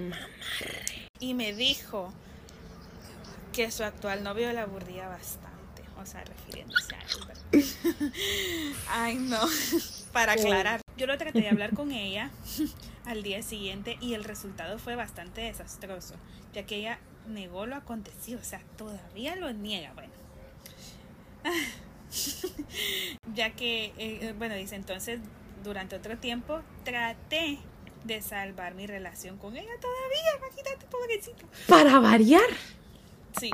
Y 1.18 1.34
me 1.34 1.52
dijo 1.54 2.12
que 3.52 3.70
su 3.70 3.84
actual 3.84 4.22
novio 4.22 4.52
la 4.52 4.62
aburría 4.62 5.08
bastante, 5.08 5.82
o 6.00 6.06
sea, 6.06 6.24
refiriéndose 6.24 6.94
a 6.94 7.00
él. 7.02 7.30
Ay, 8.88 9.16
no, 9.16 9.40
para 10.12 10.32
aclarar. 10.32 10.80
Yo 10.96 11.06
lo 11.06 11.16
traté 11.18 11.40
de 11.40 11.48
hablar 11.48 11.74
con 11.74 11.92
ella 11.92 12.30
al 13.04 13.22
día 13.22 13.42
siguiente 13.42 13.98
y 14.00 14.14
el 14.14 14.24
resultado 14.24 14.78
fue 14.78 14.94
bastante 14.96 15.40
desastroso, 15.42 16.14
ya 16.52 16.64
que 16.64 16.76
ella 16.76 16.98
negó 17.28 17.66
lo 17.66 17.76
acontecido, 17.76 18.40
o 18.40 18.44
sea, 18.44 18.60
todavía 18.76 19.36
lo 19.36 19.52
niega, 19.52 19.92
bueno. 19.94 20.12
ya 23.34 23.50
que, 23.50 23.86
eh, 23.86 23.92
eh, 23.98 24.34
bueno, 24.36 24.54
dice 24.54 24.76
entonces, 24.76 25.20
durante 25.64 25.96
otro 25.96 26.18
tiempo 26.18 26.62
traté 26.84 27.58
de 28.04 28.22
salvar 28.22 28.74
mi 28.74 28.86
relación 28.86 29.36
con 29.38 29.56
ella 29.56 29.72
todavía, 29.80 30.36
imagínate, 30.38 30.86
pobrecito. 30.86 31.46
Para 31.68 31.98
variar. 31.98 32.48
Sí, 33.38 33.50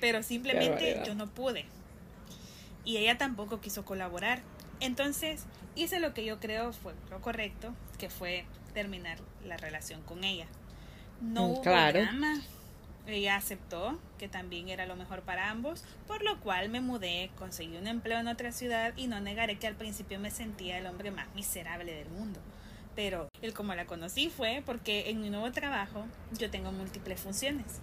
pero 0.00 0.22
simplemente 0.22 1.02
yo 1.06 1.14
no 1.14 1.26
pude. 1.26 1.66
Y 2.84 2.96
ella 2.96 3.18
tampoco 3.18 3.60
quiso 3.60 3.84
colaborar. 3.84 4.40
Entonces 4.80 5.44
hice 5.74 6.00
lo 6.00 6.14
que 6.14 6.24
yo 6.24 6.40
creo 6.40 6.72
fue 6.72 6.94
lo 7.10 7.20
correcto, 7.20 7.74
que 7.98 8.10
fue 8.10 8.44
terminar 8.74 9.18
la 9.44 9.56
relación 9.56 10.02
con 10.02 10.24
ella. 10.24 10.46
No 11.20 11.48
mm, 11.48 11.50
hubo 11.50 11.62
drama. 11.62 12.40
Ella 13.06 13.36
aceptó 13.36 13.98
que 14.18 14.28
también 14.28 14.68
era 14.68 14.86
lo 14.86 14.94
mejor 14.94 15.22
para 15.22 15.50
ambos, 15.50 15.84
por 16.06 16.22
lo 16.22 16.38
cual 16.40 16.68
me 16.68 16.80
mudé, 16.80 17.30
conseguí 17.36 17.76
un 17.76 17.86
empleo 17.86 18.18
en 18.20 18.28
otra 18.28 18.52
ciudad 18.52 18.92
y 18.96 19.06
no 19.06 19.20
negaré 19.20 19.58
que 19.58 19.66
al 19.66 19.74
principio 19.74 20.20
me 20.20 20.30
sentía 20.30 20.78
el 20.78 20.86
hombre 20.86 21.10
más 21.10 21.26
miserable 21.34 21.92
del 21.92 22.08
mundo. 22.10 22.40
Pero 22.94 23.28
el 23.40 23.54
como 23.54 23.74
la 23.74 23.86
conocí 23.86 24.28
fue 24.28 24.62
porque 24.64 25.10
en 25.10 25.20
mi 25.20 25.30
nuevo 25.30 25.50
trabajo 25.52 26.04
yo 26.38 26.50
tengo 26.50 26.72
múltiples 26.72 27.20
funciones. 27.20 27.80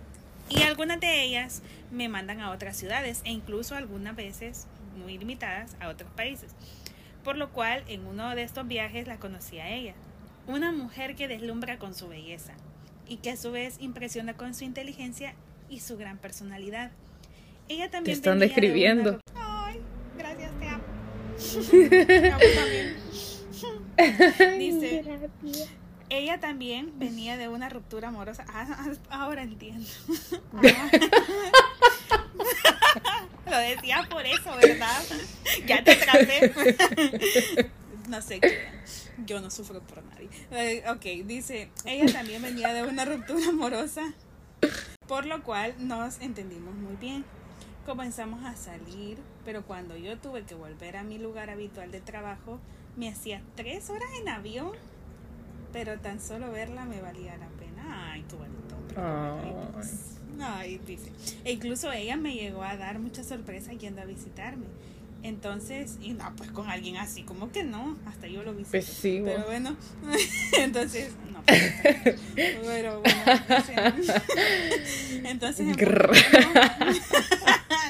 Y 0.49 0.61
algunas 0.63 0.99
de 0.99 1.23
ellas 1.23 1.61
me 1.91 2.09
mandan 2.09 2.39
a 2.41 2.51
otras 2.51 2.77
ciudades 2.77 3.21
e 3.25 3.31
incluso 3.31 3.75
algunas 3.75 4.15
veces 4.15 4.67
muy 4.97 5.17
limitadas 5.17 5.75
a 5.79 5.89
otros 5.89 6.09
países. 6.11 6.55
Por 7.23 7.37
lo 7.37 7.51
cual 7.51 7.83
en 7.87 8.05
uno 8.05 8.33
de 8.35 8.43
estos 8.43 8.67
viajes 8.67 9.07
la 9.07 9.17
conocí 9.17 9.59
a 9.59 9.69
ella. 9.69 9.93
Una 10.47 10.71
mujer 10.71 11.15
que 11.15 11.27
deslumbra 11.27 11.77
con 11.77 11.93
su 11.93 12.07
belleza 12.07 12.53
y 13.07 13.17
que 13.17 13.31
a 13.31 13.37
su 13.37 13.51
vez 13.51 13.77
impresiona 13.79 14.35
con 14.35 14.53
su 14.53 14.63
inteligencia 14.63 15.33
y 15.69 15.81
su 15.81 15.97
gran 15.97 16.17
personalidad. 16.17 16.91
Ella 17.67 17.89
también... 17.89 18.15
Te 18.15 18.19
están 18.19 18.39
describiendo. 18.39 19.19
Ay, 19.35 19.81
gracias, 20.17 20.51
te 20.59 20.67
amo. 20.69 20.83
Dice, 24.57 25.03
ella 26.09 26.39
también 26.39 26.97
venía 26.97 27.37
de 27.37 27.49
una 27.49 27.69
ruptura 27.69 28.09
amorosa. 28.09 28.45
Ah, 28.47 28.67
ah 28.79 28.91
ahora 29.09 29.43
entiendo. 29.43 29.87
Lo 33.45 33.57
decía 33.57 34.07
por 34.09 34.25
eso, 34.25 34.55
¿verdad? 34.61 35.03
Ya 35.65 35.83
te 35.83 35.95
traté. 35.95 37.71
no 38.07 38.21
sé 38.21 38.39
qué. 38.39 38.67
Yo 39.25 39.41
no 39.41 39.49
sufro 39.49 39.81
por 39.81 40.03
nadie. 40.03 40.29
Eh, 40.51 40.83
ok, 40.89 41.25
dice, 41.25 41.69
ella 41.85 42.11
también 42.11 42.41
venía 42.41 42.73
de 42.73 42.83
una 42.83 43.05
ruptura 43.05 43.49
amorosa, 43.49 44.13
por 45.07 45.25
lo 45.25 45.43
cual 45.43 45.73
nos 45.79 46.21
entendimos 46.21 46.75
muy 46.75 46.95
bien. 46.97 47.25
Comenzamos 47.85 48.45
a 48.45 48.55
salir, 48.55 49.17
pero 49.45 49.65
cuando 49.65 49.95
yo 49.97 50.17
tuve 50.17 50.43
que 50.43 50.55
volver 50.55 50.97
a 50.97 51.03
mi 51.03 51.17
lugar 51.17 51.49
habitual 51.49 51.91
de 51.91 52.01
trabajo, 52.01 52.59
me 52.95 53.09
hacía 53.09 53.41
tres 53.55 53.89
horas 53.89 54.09
en 54.19 54.29
avión, 54.29 54.71
pero 55.73 55.99
tan 55.99 56.21
solo 56.21 56.51
verla 56.51 56.85
me 56.85 57.01
valía 57.01 57.37
la 57.37 57.47
pena. 57.47 58.11
Ay, 58.11 58.25
qué 58.29 58.35
bonito. 58.35 58.75
Ay, 60.39 60.79
dice. 60.85 61.11
E 61.43 61.51
incluso 61.51 61.91
ella 61.91 62.15
me 62.15 62.35
llegó 62.35 62.63
a 62.63 62.77
dar 62.77 62.99
mucha 62.99 63.23
sorpresa 63.23 63.73
yendo 63.73 64.01
a 64.01 64.05
visitarme. 64.05 64.65
Entonces, 65.23 65.97
y 66.01 66.13
no, 66.13 66.31
pues 66.37 66.51
con 66.51 66.69
alguien 66.69 66.97
así, 66.97 67.23
como 67.23 67.51
que 67.51 67.63
no, 67.63 67.97
hasta 68.05 68.27
yo 68.27 68.43
lo 68.43 68.53
vi. 68.53 68.63
Pues 68.65 68.85
sí, 68.85 69.21
pero 69.23 69.45
bueno, 69.45 69.75
entonces, 70.59 71.11
no, 71.33 71.41
pues, 71.43 71.73
pero 72.35 73.01
bueno, 73.01 73.01
entonces, 75.23 75.75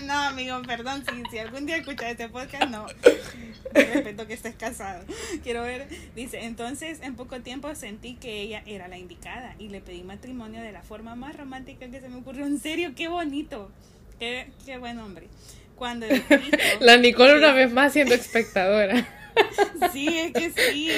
no, 0.08 0.14
amigo, 0.14 0.62
perdón, 0.64 1.04
si, 1.06 1.24
si 1.30 1.38
algún 1.38 1.66
día 1.66 1.78
escuchas 1.78 2.12
este 2.12 2.30
podcast, 2.30 2.70
no, 2.70 2.88
respeto 3.74 4.26
que 4.26 4.34
estés 4.34 4.56
casado, 4.56 5.04
quiero 5.44 5.64
ver, 5.64 5.88
dice, 6.16 6.46
entonces 6.46 7.00
en 7.02 7.16
poco 7.16 7.42
tiempo 7.42 7.76
sentí 7.76 8.16
que 8.16 8.42
ella 8.42 8.64
era 8.66 8.88
la 8.88 8.98
indicada 8.98 9.56
y 9.60 9.68
le 9.68 9.82
pedí 9.82 10.04
matrimonio 10.04 10.62
de 10.62 10.72
la 10.72 10.82
forma 10.82 11.16
más 11.16 11.36
romántica 11.36 11.88
que 11.90 12.00
se 12.00 12.08
me 12.08 12.18
ocurrió, 12.18 12.46
en 12.46 12.60
serio, 12.60 12.94
qué 12.96 13.10
bonito, 13.10 13.70
qué, 14.18 14.50
qué 14.66 14.78
buen 14.78 14.98
hombre. 15.00 15.28
Cuando 15.76 16.08
La 16.80 16.98
Nicole 16.98 17.38
una 17.38 17.52
vez 17.52 17.72
más 17.72 17.94
siendo 17.94 18.16
espectadora. 18.16 19.06
Sí, 19.92 20.08
es 20.08 20.34
que 20.34 20.52
sí, 20.52 20.90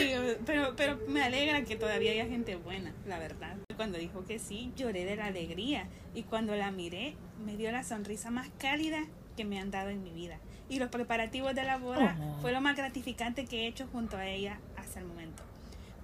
pero, 0.45 0.75
pero 0.75 0.99
me 1.07 1.21
alegra 1.21 1.63
que 1.63 1.75
todavía 1.75 2.11
haya 2.11 2.25
gente 2.25 2.55
buena, 2.55 2.93
la 3.07 3.19
verdad. 3.19 3.55
Cuando 3.75 3.97
dijo 3.97 4.25
que 4.25 4.39
sí, 4.39 4.71
lloré 4.75 5.05
de 5.05 5.15
la 5.15 5.27
alegría 5.27 5.87
y 6.13 6.23
cuando 6.23 6.55
la 6.55 6.71
miré, 6.71 7.15
me 7.45 7.55
dio 7.55 7.71
la 7.71 7.83
sonrisa 7.83 8.31
más 8.31 8.49
cálida 8.57 9.05
que 9.37 9.45
me 9.45 9.59
han 9.59 9.71
dado 9.71 9.89
en 9.89 10.03
mi 10.03 10.11
vida. 10.11 10.39
Y 10.69 10.79
los 10.79 10.89
preparativos 10.89 11.55
de 11.55 11.63
la 11.63 11.77
boda 11.77 12.17
oh. 12.21 12.41
fue 12.41 12.51
lo 12.51 12.61
más 12.61 12.75
gratificante 12.75 13.45
que 13.45 13.63
he 13.63 13.67
hecho 13.67 13.87
junto 13.91 14.17
a 14.17 14.27
ella 14.27 14.59
hasta 14.75 14.99
el 14.99 15.05
momento. 15.05 15.43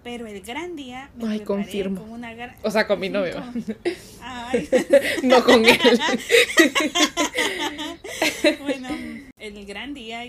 Pero 0.03 0.27
el 0.27 0.41
gran 0.41 0.75
día 0.75 1.09
me 1.15 1.27
Ay, 1.27 1.39
confirmo. 1.39 2.01
con 2.01 2.11
una 2.11 2.33
gran... 2.33 2.55
O 2.61 2.69
sea, 2.69 2.85
con 2.85 2.99
mi 2.99 3.09
novio. 3.09 3.41
Ay. 4.21 4.69
no 5.23 5.43
con 5.43 5.65
él. 5.65 5.79
bueno, 8.61 8.89
el 9.39 9.65
gran 9.65 9.95
día 9.95 10.25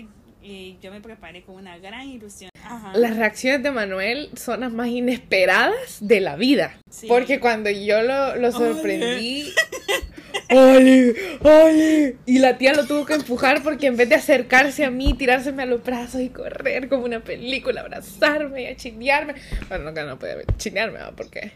y 0.47 0.77
yo 0.81 0.91
me 0.91 1.01
preparé 1.01 1.41
con 1.43 1.55
una 1.55 1.77
gran 1.77 2.07
ilusión. 2.07 2.49
Las 2.93 3.17
reacciones 3.17 3.63
de 3.63 3.71
Manuel 3.71 4.29
son 4.35 4.61
las 4.61 4.71
más 4.71 4.87
inesperadas 4.87 5.97
de 5.99 6.21
la 6.21 6.37
vida. 6.37 6.77
Porque 7.07 7.41
cuando 7.41 7.69
yo 7.69 8.01
lo, 8.01 8.37
lo 8.37 8.51
sorprendí, 8.53 9.53
¡Oli! 10.49 11.13
¡Oli! 11.41 12.15
Y 12.25 12.39
la 12.39 12.57
tía 12.57 12.73
lo 12.73 12.85
tuvo 12.85 13.05
que 13.05 13.15
empujar 13.15 13.61
porque 13.61 13.87
en 13.87 13.97
vez 13.97 14.07
de 14.07 14.15
acercarse 14.15 14.85
a 14.85 14.91
mí, 14.91 15.13
tirárseme 15.15 15.63
a 15.63 15.65
los 15.65 15.83
brazos 15.83 16.21
y 16.21 16.29
correr 16.29 16.87
como 16.87 17.03
una 17.03 17.19
película, 17.19 17.81
abrazarme 17.81 18.63
y 18.63 18.65
a 18.67 18.75
chinearme. 18.77 19.35
Bueno, 19.67 19.91
no, 19.91 20.05
no 20.05 20.17
puede 20.17 20.45
chinearme, 20.57 20.99
porque 21.17 21.51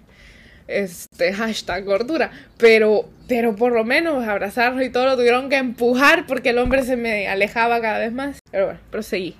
este 0.79 1.33
hashtag 1.33 1.85
gordura. 1.85 2.31
Pero, 2.57 3.09
pero 3.27 3.55
por 3.55 3.71
lo 3.73 3.83
menos 3.83 4.27
abrazarlo 4.27 4.83
y 4.83 4.89
todo 4.89 5.05
lo 5.05 5.15
tuvieron 5.15 5.49
que 5.49 5.57
empujar 5.57 6.25
porque 6.27 6.49
el 6.49 6.57
hombre 6.57 6.83
se 6.83 6.95
me 6.95 7.27
alejaba 7.27 7.81
cada 7.81 7.99
vez 7.99 8.13
más. 8.13 8.39
Pero 8.51 8.65
bueno, 8.65 8.79
proseguí. 8.89 9.35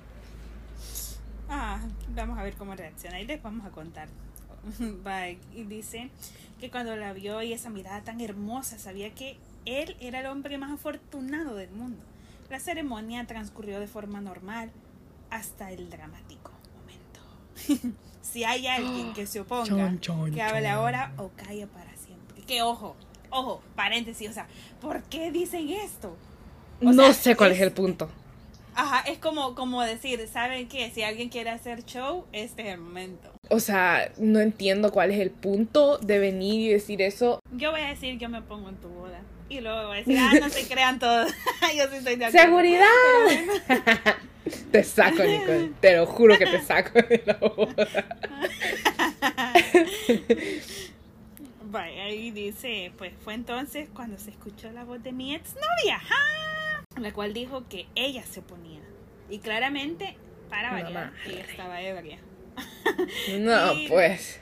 Ah, 1.48 1.80
vamos 2.14 2.38
a 2.38 2.42
ver 2.42 2.54
cómo 2.54 2.74
reacciona 2.74 3.20
y 3.20 3.26
les 3.26 3.42
vamos 3.42 3.66
a 3.66 3.70
contar. 3.70 4.08
Bye. 4.78 5.38
Y 5.54 5.64
dice 5.64 6.10
que 6.60 6.70
cuando 6.70 6.94
la 6.96 7.12
vio 7.12 7.42
y 7.42 7.52
esa 7.52 7.70
mirada 7.70 8.02
tan 8.02 8.20
hermosa, 8.20 8.78
sabía 8.78 9.10
que 9.10 9.36
él 9.64 9.96
era 10.00 10.20
el 10.20 10.26
hombre 10.26 10.58
más 10.58 10.70
afortunado 10.70 11.56
del 11.56 11.70
mundo. 11.70 11.98
La 12.50 12.60
ceremonia 12.60 13.26
transcurrió 13.26 13.80
de 13.80 13.86
forma 13.86 14.20
normal 14.20 14.70
hasta 15.30 15.72
el 15.72 15.90
dramático. 15.90 16.51
si 18.22 18.44
hay 18.44 18.66
alguien 18.66 19.12
que 19.12 19.26
se 19.26 19.40
oponga, 19.40 19.94
que 20.32 20.42
hable 20.42 20.68
ahora 20.68 21.12
o 21.16 21.30
calle 21.36 21.66
para 21.66 21.96
siempre. 21.96 22.42
Que 22.46 22.62
ojo, 22.62 22.96
ojo, 23.30 23.62
paréntesis, 23.74 24.30
o 24.30 24.32
sea, 24.32 24.46
¿por 24.80 25.02
qué 25.04 25.30
dicen 25.30 25.68
esto? 25.70 26.16
no 26.80 27.12
sé 27.12 27.36
cuál 27.36 27.52
es, 27.52 27.60
el 27.60 27.72
punto. 27.72 28.08
Ajá, 28.74 29.00
es 29.00 29.18
como, 29.18 29.54
como 29.54 29.82
decir, 29.82 30.26
¿saben 30.32 30.68
qué? 30.68 30.90
Si 30.90 31.02
alguien 31.02 31.28
quiere 31.28 31.50
hacer 31.50 31.84
show, 31.84 32.24
este 32.32 32.62
es 32.62 32.74
el 32.74 32.80
momento 32.80 33.32
o 33.52 33.60
sea, 33.60 34.10
no 34.16 34.40
entiendo 34.40 34.90
cuál 34.90 35.10
es 35.10 35.20
el 35.20 35.30
punto 35.30 35.98
de 35.98 36.18
venir 36.18 36.60
y 36.62 36.72
decir 36.72 37.02
eso. 37.02 37.38
Yo 37.54 37.70
voy 37.70 37.82
a 37.82 37.88
decir, 37.88 38.18
yo 38.18 38.30
me 38.30 38.40
pongo 38.40 38.70
en 38.70 38.76
tu 38.76 38.88
boda. 38.88 39.20
Y 39.48 39.60
luego 39.60 39.88
voy 39.88 39.96
a 39.96 39.98
decir, 40.00 40.18
ah, 40.18 40.32
no 40.40 40.48
se 40.48 40.66
crean 40.66 40.98
todos. 40.98 41.30
yo 41.76 41.88
sí 41.90 41.96
estoy 41.96 42.16
de 42.16 42.26
acuerdo. 42.26 42.46
¡Seguridad! 42.46 42.86
te 44.72 44.84
saco, 44.84 45.22
Nicole. 45.22 45.72
Te 45.80 45.96
lo 45.96 46.06
juro 46.06 46.38
que 46.38 46.46
te 46.46 46.60
saco 46.62 47.00
de 47.02 47.22
la 47.26 47.34
boda. 47.34 47.86
Vaya, 51.64 52.04
ahí 52.04 52.30
dice, 52.30 52.92
pues 52.98 53.12
fue 53.24 53.34
entonces 53.34 53.88
cuando 53.94 54.18
se 54.18 54.30
escuchó 54.30 54.70
la 54.72 54.84
voz 54.84 55.02
de 55.02 55.12
mi 55.12 55.34
exnovia, 55.34 56.00
la 57.00 57.12
cual 57.12 57.32
dijo 57.32 57.66
que 57.68 57.86
ella 57.94 58.24
se 58.24 58.40
oponía. 58.40 58.80
Y 59.30 59.38
claramente, 59.38 60.16
para 60.50 60.72
variar, 60.72 61.14
ella 61.26 61.44
estaba 61.48 61.80
ebria. 61.80 62.18
No, 63.38 63.72
pues. 63.88 64.41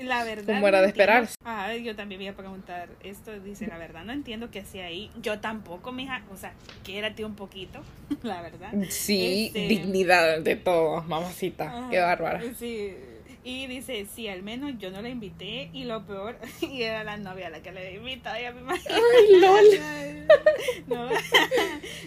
La 0.00 0.24
verdad. 0.24 0.54
Como 0.54 0.68
era 0.68 0.80
de 0.80 0.88
esperarse. 0.88 1.34
Ah, 1.44 1.74
yo 1.74 1.94
también 1.96 2.20
voy 2.20 2.28
a 2.28 2.36
preguntar 2.36 2.88
esto. 3.02 3.38
Dice, 3.40 3.66
la 3.66 3.78
verdad, 3.78 4.04
no 4.04 4.12
entiendo 4.12 4.50
qué 4.50 4.60
hacía 4.60 4.86
ahí. 4.86 5.10
Yo 5.20 5.40
tampoco, 5.40 5.92
mija. 5.92 6.22
O 6.32 6.36
sea, 6.36 6.52
quédate 6.84 7.24
un 7.24 7.34
poquito, 7.34 7.82
la 8.22 8.42
verdad. 8.42 8.72
Sí, 8.88 9.46
Este- 9.48 9.68
dignidad 9.68 10.40
de 10.40 10.56
todo, 10.56 11.02
mamacita. 11.02 11.64
Ajá. 11.66 11.90
Qué 11.90 12.00
bárbara. 12.00 12.42
Sí. 12.58 12.94
Y 13.44 13.66
dice, 13.66 14.06
sí, 14.06 14.28
al 14.28 14.44
menos 14.44 14.72
yo 14.78 14.92
no 14.92 15.02
la 15.02 15.08
invité. 15.08 15.68
Y 15.72 15.84
lo 15.84 16.06
peor, 16.06 16.38
y 16.60 16.82
era 16.82 17.02
la 17.02 17.16
novia 17.16 17.50
la 17.50 17.60
que 17.60 17.72
le 17.72 17.94
invitó, 17.96 18.30
ya 18.40 18.52
me 18.52 18.60
imagino. 18.60 18.94
Ay, 18.94 19.40
lol. 19.40 19.64
No. 20.86 21.08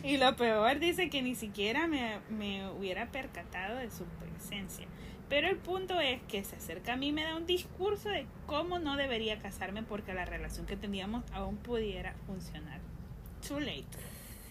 y 0.03 0.17
lo 0.17 0.35
peor 0.35 0.79
dice 0.79 1.09
que 1.09 1.21
ni 1.21 1.35
siquiera 1.35 1.87
me, 1.87 2.19
me 2.29 2.67
hubiera 2.69 3.07
percatado 3.11 3.77
de 3.77 3.89
su 3.91 4.03
presencia. 4.05 4.85
Pero 5.29 5.47
el 5.47 5.57
punto 5.57 5.99
es 5.99 6.21
que 6.23 6.43
se 6.43 6.55
acerca 6.55 6.93
a 6.93 6.95
mí 6.97 7.07
y 7.07 7.11
me 7.11 7.23
da 7.23 7.35
un 7.35 7.45
discurso 7.47 8.09
de 8.09 8.25
cómo 8.45 8.77
no 8.79 8.95
debería 8.95 9.39
casarme 9.39 9.81
porque 9.81 10.13
la 10.13 10.25
relación 10.25 10.65
que 10.67 10.77
teníamos 10.77 11.23
aún 11.33 11.57
pudiera 11.57 12.13
funcionar. 12.27 12.79
Too 13.47 13.59
late, 13.59 13.85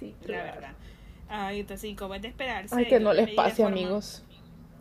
Sí, 0.01 0.15
la 0.27 0.43
verdad. 0.43 0.73
Ay, 1.29 1.61
entonces, 1.61 1.91
y 1.91 1.95
como 1.95 2.15
es 2.15 2.23
de 2.23 2.29
esperarse. 2.29 2.75
Ay, 2.77 2.87
que 2.87 2.99
no 3.01 3.13
le 3.13 3.27
les 3.27 3.35
pase, 3.35 3.63
forma- 3.63 3.77
amigos. 3.77 4.25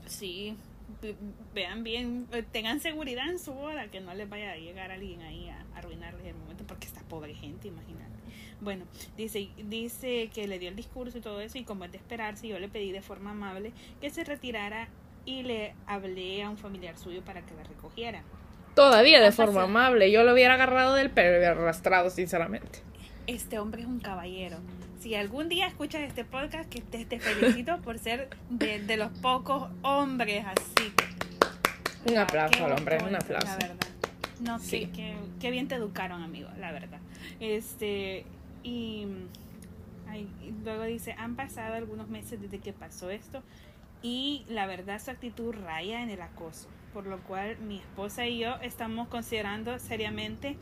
Sí, 0.08 0.58
ve- 1.02 1.16
vean 1.54 1.84
bien, 1.84 2.28
eh, 2.34 2.44
tengan 2.52 2.80
seguridad 2.80 3.30
en 3.30 3.40
su 3.40 3.54
boda, 3.54 3.88
que 3.88 4.02
no 4.02 4.14
les 4.14 4.28
vaya 4.30 4.52
a 4.52 4.58
llegar 4.58 4.92
alguien 4.92 5.22
ahí 5.22 5.50
a 5.50 5.64
arruinarles 5.78 6.26
el 6.26 6.36
momento, 6.36 6.66
porque 6.68 6.88
esta 6.88 7.02
pobre 7.02 7.34
gente, 7.36 7.68
imagínate. 7.70 8.12
Bueno, 8.62 8.86
dice, 9.18 9.50
dice 9.58 10.30
que 10.34 10.48
le 10.48 10.58
dio 10.60 10.70
el 10.70 10.76
discurso 10.76 11.18
y 11.18 11.22
todo 11.22 11.40
eso, 11.40 11.58
y 11.58 11.64
como 11.64 11.86
es 11.86 11.92
de 11.92 11.98
esperarse, 11.98 12.48
yo 12.48 12.60
le 12.60 12.68
pedí 12.68 12.92
de 12.92 13.02
forma 13.02 13.32
amable 13.32 13.72
que 14.02 14.10
se 14.10 14.24
retirara 14.24 14.88
y 15.26 15.44
le 15.44 15.74
hablé 15.88 16.44
a 16.44 16.50
un 16.50 16.58
familiar 16.58 16.98
suyo 16.98 17.22
para 17.24 17.42
que 17.42 17.54
la 17.56 17.64
recogiera. 17.64 18.22
Todavía 18.76 19.22
de 19.22 19.32
forma 19.32 19.54
pasado. 19.54 19.68
amable. 19.68 20.12
Yo 20.12 20.24
lo 20.24 20.34
hubiera 20.34 20.56
agarrado 20.56 20.96
del 20.96 21.10
pelo 21.12 21.42
y 21.42 21.46
arrastrado, 21.46 22.10
sinceramente. 22.10 22.80
Este 23.28 23.60
hombre 23.60 23.82
es 23.84 23.88
un 23.88 24.00
caballero. 24.00 24.58
Si 25.00 25.16
algún 25.16 25.50
día 25.50 25.68
escuchas 25.68 26.02
este 26.02 26.26
podcast, 26.26 26.70
que 26.70 26.82
te, 26.82 27.06
te 27.06 27.20
felicito 27.20 27.78
por 27.84 28.00
ser 28.00 28.30
de, 28.50 28.80
de 28.82 28.98
los 28.98 29.12
pocos 29.20 29.70
hombres 29.82 30.46
así. 30.46 30.92
Un 32.10 32.18
aplauso 32.18 32.66
al 32.66 32.74
hombre, 32.74 32.98
un 33.08 33.16
aplauso. 33.16 33.48
La 33.48 33.56
verdad. 33.58 33.88
No 34.42 34.60
sé, 34.60 34.66
Sí. 34.68 34.90
qué, 34.94 35.16
qué 35.40 35.52
bien 35.52 35.68
te 35.68 35.76
educaron, 35.76 36.22
amigo, 36.22 36.50
la 36.60 36.72
verdad. 36.72 37.00
Este, 37.40 38.26
y, 38.64 39.06
ay, 40.10 40.28
y 40.42 40.52
luego 40.64 40.84
dice, 40.84 41.14
han 41.18 41.36
pasado 41.36 41.76
algunos 41.76 42.10
meses 42.10 42.42
desde 42.42 42.60
que 42.60 42.74
pasó 42.74 43.10
esto 43.10 43.42
y 44.04 44.46
la 44.50 44.68
verdad 44.68 45.02
su 45.04 45.10
actitud 45.10 45.56
raya 45.66 46.04
en 46.04 46.10
el 46.12 46.22
acoso, 46.22 46.68
por 46.94 47.08
lo 47.08 47.20
cual 47.24 47.58
mi 47.60 47.78
esposa 47.80 48.28
y 48.28 48.40
yo 48.40 48.56
estamos 48.62 49.08
considerando 49.08 49.80
seriamente 49.80 50.58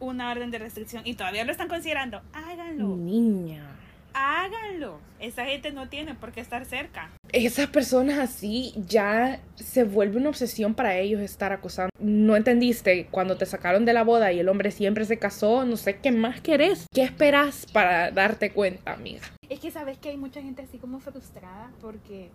una 0.00 0.30
orden 0.30 0.50
de 0.50 0.58
restricción 0.58 1.02
y 1.06 1.14
todavía 1.14 1.44
lo 1.44 1.52
están 1.52 1.68
considerando. 1.68 2.20
Háganlo, 2.34 2.96
Niña. 2.96 3.64
háganlo. 4.12 4.98
Esa 5.20 5.44
gente 5.46 5.72
no 5.72 5.88
tiene 5.88 6.14
por 6.14 6.32
qué 6.32 6.40
estar 6.40 6.64
cerca. 6.66 7.10
Esas 7.32 7.68
personas 7.68 8.18
así 8.18 8.74
ya 8.86 9.40
se 9.54 9.84
vuelve 9.84 10.18
una 10.18 10.28
obsesión 10.30 10.74
para 10.74 10.98
ellos 10.98 11.20
estar 11.20 11.52
acosando. 11.52 11.90
No 11.98 12.36
entendiste 12.36 13.06
cuando 13.10 13.36
te 13.36 13.46
sacaron 13.46 13.84
de 13.86 13.92
la 13.94 14.04
boda 14.04 14.32
y 14.32 14.38
el 14.40 14.48
hombre 14.48 14.70
siempre 14.70 15.04
se 15.06 15.18
casó, 15.18 15.64
no 15.64 15.76
sé 15.76 15.98
qué 16.00 16.12
más 16.12 16.40
querés. 16.40 16.86
¿Qué 16.92 17.02
esperas 17.02 17.66
para 17.72 18.10
darte 18.10 18.52
cuenta, 18.52 18.92
amiga? 18.92 19.22
Es 19.48 19.60
que 19.60 19.70
sabes 19.70 19.96
que 19.98 20.10
hay 20.10 20.16
mucha 20.16 20.42
gente 20.42 20.62
así 20.62 20.78
como 20.78 20.98
frustrada 21.00 21.70
porque, 21.80 22.30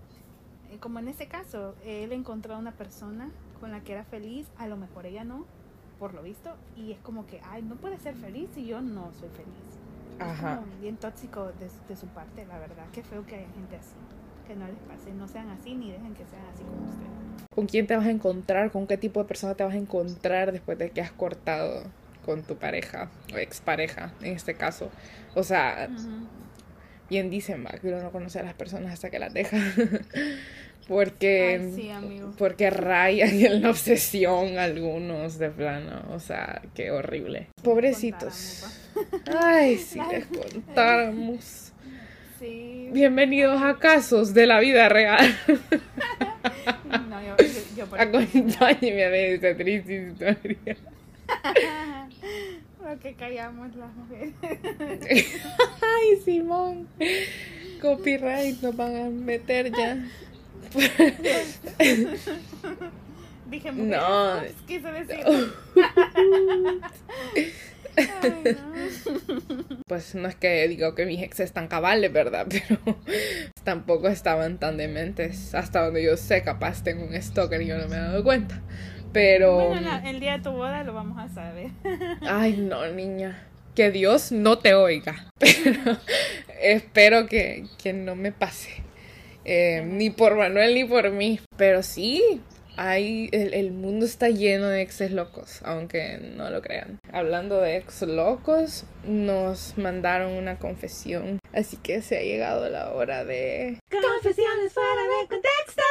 como 0.77 0.99
en 0.99 1.07
ese 1.07 1.27
caso, 1.27 1.75
él 1.85 2.11
encontró 2.11 2.55
a 2.55 2.57
una 2.57 2.71
persona 2.71 3.29
con 3.59 3.71
la 3.71 3.81
que 3.81 3.93
era 3.93 4.03
feliz, 4.03 4.47
a 4.57 4.67
lo 4.67 4.77
mejor 4.77 5.05
ella 5.05 5.23
no, 5.23 5.45
por 5.99 6.13
lo 6.13 6.23
visto, 6.23 6.55
y 6.75 6.91
es 6.91 6.99
como 6.99 7.27
que, 7.27 7.41
ay, 7.43 7.61
no 7.61 7.75
puede 7.75 7.97
ser 7.99 8.15
feliz 8.15 8.49
si 8.55 8.65
yo 8.65 8.81
no 8.81 9.11
soy 9.19 9.29
feliz. 9.29 9.79
Es 10.19 10.25
Ajá. 10.25 10.57
como 10.57 10.67
bien 10.79 10.97
tóxico 10.97 11.45
de, 11.59 11.69
de 11.87 11.95
su 11.95 12.07
parte, 12.07 12.45
la 12.45 12.59
verdad. 12.59 12.85
Qué 12.91 13.03
feo 13.03 13.25
que 13.25 13.35
haya 13.35 13.47
gente 13.53 13.75
así. 13.75 13.95
Que 14.47 14.55
no 14.55 14.67
les 14.67 14.77
pase, 14.79 15.11
no 15.13 15.27
sean 15.27 15.49
así 15.49 15.73
ni 15.75 15.91
dejen 15.91 16.13
que 16.13 16.25
sean 16.25 16.43
así 16.53 16.63
como 16.63 16.89
ustedes. 16.89 17.09
¿Con 17.53 17.65
quién 17.67 17.87
te 17.87 17.95
vas 17.95 18.05
a 18.05 18.11
encontrar? 18.11 18.71
¿Con 18.71 18.87
qué 18.87 18.97
tipo 18.97 19.19
de 19.21 19.25
persona 19.25 19.55
te 19.55 19.63
vas 19.63 19.73
a 19.73 19.77
encontrar 19.77 20.51
después 20.51 20.77
de 20.77 20.89
que 20.91 21.01
has 21.01 21.11
cortado 21.11 21.83
con 22.25 22.43
tu 22.43 22.55
pareja 22.55 23.09
o 23.33 23.37
expareja, 23.37 24.13
en 24.21 24.33
este 24.35 24.55
caso? 24.55 24.89
O 25.35 25.43
sea, 25.43 25.89
bien 27.11 27.29
dicen, 27.29 27.65
va, 27.65 27.71
que 27.71 27.89
uno 27.89 28.01
no 28.01 28.09
conoce 28.09 28.39
a 28.39 28.43
las 28.43 28.53
personas 28.53 28.93
hasta 28.93 29.09
que 29.09 29.19
las 29.19 29.33
deja. 29.33 29.57
porque, 30.87 31.59
Ay, 31.61 31.73
sí, 31.75 31.89
amigo. 31.89 32.33
porque 32.37 32.69
rayan 32.69 33.37
en 33.37 33.61
la 33.61 33.69
obsesión 33.69 34.57
algunos 34.57 35.37
de 35.37 35.49
plano. 35.49 36.05
O 36.11 36.19
sea, 36.19 36.61
qué 36.73 36.89
horrible. 36.89 37.47
Pobrecitos. 37.61 38.63
Ay, 39.25 39.77
si 39.77 39.99
les 40.09 40.25
contáramos. 40.25 41.73
Sí. 42.39 42.87
Bienvenidos 42.93 43.61
a 43.61 43.77
casos 43.77 44.33
de 44.33 44.47
la 44.47 44.59
vida 44.61 44.87
real. 44.89 45.37
No, 47.09 47.21
yo, 47.21 47.35
yo, 47.37 47.45
yo 47.77 47.85
por 47.87 47.99
Acompáñeme 47.99 49.05
a 49.05 49.09
ver 49.09 49.33
esta 49.35 49.55
triste 49.55 50.09
historia. 50.09 50.77
Porque 52.91 53.13
callamos 53.13 53.73
las 53.77 53.93
mujeres. 53.95 54.33
Ay, 55.81 56.17
Simón. 56.25 56.89
Copyright 57.81 58.61
nos 58.61 58.75
van 58.75 58.95
a 58.97 59.09
meter 59.09 59.71
ya. 59.71 59.97
Dije. 63.49 63.71
No. 63.71 64.39
ups, 64.39 64.61
quise 64.67 64.91
decir. 64.91 65.23
Ay, 67.95 68.43
no. 68.55 69.77
Pues 69.87 70.13
no 70.13 70.27
es 70.27 70.35
que 70.35 70.67
digo 70.67 70.93
que 70.93 71.05
mis 71.05 71.23
exes 71.23 71.45
están 71.45 71.69
cabales, 71.69 72.11
¿verdad? 72.11 72.45
Pero 72.49 72.77
tampoco 73.63 74.09
estaban 74.09 74.57
tan 74.59 74.75
dementes. 74.75 75.55
Hasta 75.55 75.85
donde 75.85 76.03
yo 76.03 76.17
sé, 76.17 76.43
capaz 76.43 76.83
tengo 76.83 77.05
un 77.05 77.21
stalker 77.21 77.61
y 77.61 77.67
yo 77.67 77.77
no 77.77 77.87
me 77.87 77.95
he 77.95 77.99
dado 77.99 78.21
cuenta. 78.21 78.61
Pero. 79.13 79.67
Bueno, 79.69 79.81
la- 79.81 80.09
el 80.09 80.19
día 80.19 80.37
de 80.37 80.43
tu 80.43 80.51
boda 80.51 80.83
lo 80.83 80.93
vamos 80.93 81.17
a 81.19 81.33
saber. 81.33 81.71
Ay, 82.21 82.53
no, 82.57 82.85
niña. 82.87 83.47
Que 83.75 83.91
Dios 83.91 84.31
no 84.31 84.59
te 84.59 84.73
oiga. 84.73 85.27
Pero 85.39 85.97
espero 86.61 87.27
que, 87.27 87.65
que 87.81 87.93
no 87.93 88.15
me 88.15 88.31
pase. 88.31 88.83
Eh, 89.45 89.81
ni 89.85 90.09
por 90.09 90.35
Manuel 90.35 90.75
ni 90.75 90.83
por 90.85 91.09
mí. 91.11 91.39
Pero 91.57 91.81
sí, 91.81 92.41
hay, 92.77 93.29
el, 93.31 93.53
el 93.53 93.71
mundo 93.71 94.05
está 94.05 94.29
lleno 94.29 94.67
de 94.67 94.81
exes 94.81 95.11
locos, 95.11 95.61
aunque 95.63 96.17
no 96.35 96.49
lo 96.49 96.61
crean. 96.61 96.99
Hablando 97.11 97.59
de 97.61 97.77
ex 97.77 98.01
locos, 98.03 98.85
nos 99.05 99.77
mandaron 99.77 100.33
una 100.33 100.57
confesión. 100.59 101.39
Así 101.53 101.77
que 101.77 102.01
se 102.01 102.17
ha 102.17 102.21
llegado 102.23 102.69
la 102.69 102.91
hora 102.91 103.23
de... 103.25 103.79
Confesiones 103.89 104.73
fuera 104.73 105.01
de 105.21 105.27
contexto. 105.27 105.81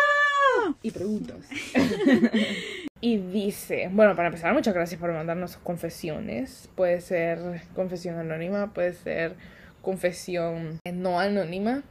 Y 0.82 0.90
preguntas. 0.90 1.38
y 3.00 3.18
dice, 3.18 3.88
bueno, 3.92 4.14
para 4.16 4.28
empezar, 4.28 4.52
muchas 4.52 4.74
gracias 4.74 5.00
por 5.00 5.12
mandarnos 5.12 5.52
sus 5.52 5.62
confesiones. 5.62 6.68
Puede 6.74 7.00
ser 7.00 7.62
confesión 7.74 8.18
anónima, 8.18 8.72
puede 8.72 8.94
ser 8.94 9.34
confesión 9.82 10.78
no 10.92 11.20
anónima. 11.20 11.82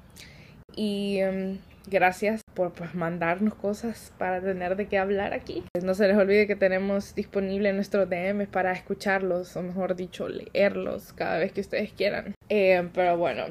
Y 0.76 1.17
em, 1.17 1.58
gracias 1.89 2.41
por 2.54 2.74
pues, 2.74 2.93
mandarnos 2.95 3.56
cosas 3.56 4.13
para 4.17 4.41
tener 4.41 4.76
de 4.76 4.88
qué 4.88 4.98
hablar 4.98 5.34
aquí. 5.34 5.63
No 5.84 5.93
se 5.93 6.08
les 6.08 6.17
olvide 6.17 6.48
que 6.48 6.56
tenemos 6.56 7.15
disponible 7.15 7.74
nuestros 7.74 8.10
DMs 8.10 8.48
para 8.48 8.72
escucharlos, 8.72 9.56
o 9.56 9.63
mejor 9.63 9.95
dicho, 9.95 10.28
leerlos 10.30 11.13
cada 11.13 11.38
vez 11.38 11.52
que 11.52 11.62
ustedes 11.62 11.91
quieran. 11.91 12.36
Eh, 12.50 12.88
pero 12.93 13.17
bueno, 13.17 13.45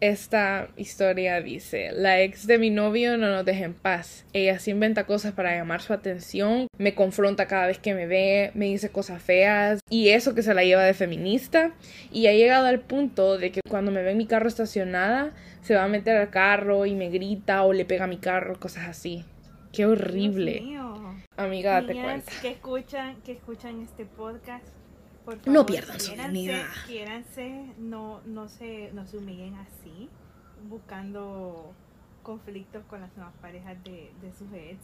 esta 0.00 0.68
historia 0.76 1.40
dice, 1.40 1.90
la 1.92 2.20
ex 2.20 2.46
de 2.46 2.58
mi 2.58 2.70
novio 2.70 3.16
no 3.16 3.30
nos 3.30 3.44
deja 3.44 3.64
en 3.64 3.74
paz. 3.74 4.24
Ella 4.32 4.58
se 4.58 4.70
inventa 4.70 5.04
cosas 5.04 5.32
para 5.32 5.56
llamar 5.56 5.80
su 5.80 5.92
atención, 5.92 6.66
me 6.78 6.94
confronta 6.94 7.46
cada 7.46 7.66
vez 7.66 7.78
que 7.78 7.94
me 7.94 8.06
ve, 8.06 8.50
me 8.54 8.66
dice 8.66 8.90
cosas 8.90 9.22
feas 9.22 9.80
y 9.88 10.10
eso 10.10 10.34
que 10.34 10.42
se 10.42 10.54
la 10.54 10.64
lleva 10.64 10.84
de 10.84 10.94
feminista. 10.94 11.72
Y 12.12 12.26
ha 12.26 12.32
llegado 12.32 12.66
al 12.66 12.80
punto 12.80 13.38
de 13.38 13.52
que 13.52 13.60
cuando 13.68 13.90
me 13.90 14.02
ve 14.02 14.12
en 14.12 14.18
mi 14.18 14.26
carro 14.26 14.48
estacionada, 14.48 15.32
se 15.62 15.74
va 15.74 15.84
a 15.84 15.88
meter 15.88 16.16
al 16.16 16.30
carro 16.30 16.86
y 16.86 16.94
me 16.94 17.08
grita 17.08 17.62
o 17.64 17.72
le 17.72 17.84
pega 17.84 18.04
a 18.04 18.08
mi 18.08 18.18
carro, 18.18 18.58
cosas 18.60 18.88
así. 18.88 19.24
Qué 19.72 19.86
horrible. 19.86 20.62
Amiga, 21.36 21.80
date 21.82 21.94
cuenta. 21.94 22.32
que 22.40 22.48
escuchan, 22.48 23.20
que 23.22 23.32
escuchan 23.32 23.82
este 23.82 24.06
podcast. 24.06 24.75
Por 25.26 25.46
No 25.46 25.66
pierdan 25.66 26.00
su 26.00 26.12
dignidad. 26.12 26.64
Quiéranse, 26.86 27.66
no, 27.78 28.20
no, 28.24 28.48
se, 28.48 28.90
no 28.94 29.06
se 29.06 29.18
humillen 29.18 29.54
así, 29.56 30.08
buscando 30.70 31.72
conflictos 32.22 32.82
con 32.88 33.00
las 33.02 33.14
nuevas 33.16 33.34
parejas 33.42 33.76
de, 33.84 34.10
de 34.22 34.32
sus 34.32 34.50
ex. 34.54 34.78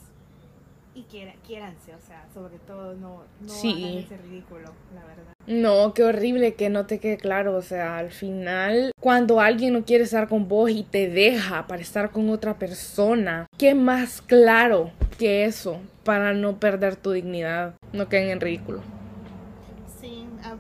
y 0.95 1.05
quiera, 1.05 1.33
quiéranse, 1.47 1.95
o 1.95 2.01
sea, 2.07 2.27
sobre 2.35 2.59
todo 2.59 2.95
no, 2.95 3.23
no 3.41 3.49
Sí. 3.49 3.71
hagan 3.85 3.99
ese 4.05 4.17
ridículo, 4.19 4.73
la 4.95 5.05
verdad. 5.07 5.33
No, 5.47 5.95
qué 5.95 6.05
horrible 6.05 6.55
que 6.55 6.69
no 6.71 6.85
te 6.87 6.99
quede 6.99 7.17
claro. 7.17 7.57
O 7.57 7.63
sea, 7.63 7.97
al 7.99 8.11
final, 8.11 8.93
cuando 9.01 9.41
alguien 9.41 9.73
no 9.73 9.85
quiere 9.85 10.05
estar 10.05 10.29
con 10.29 10.49
vos 10.49 10.71
y 10.71 10.83
te 10.85 11.09
deja 11.09 11.67
para 11.67 11.81
estar 11.83 12.11
con 12.11 12.29
otra 12.31 12.59
persona, 12.59 13.47
¿qué 13.59 13.75
más 13.75 14.21
claro 14.21 14.91
que 15.19 15.45
eso 15.47 15.81
para 16.05 16.33
no 16.35 16.59
perder 16.61 16.97
tu 16.97 17.13
dignidad? 17.13 17.75
No 17.93 18.09
queden 18.09 18.29
en 18.31 18.41
ridículo. 18.41 18.83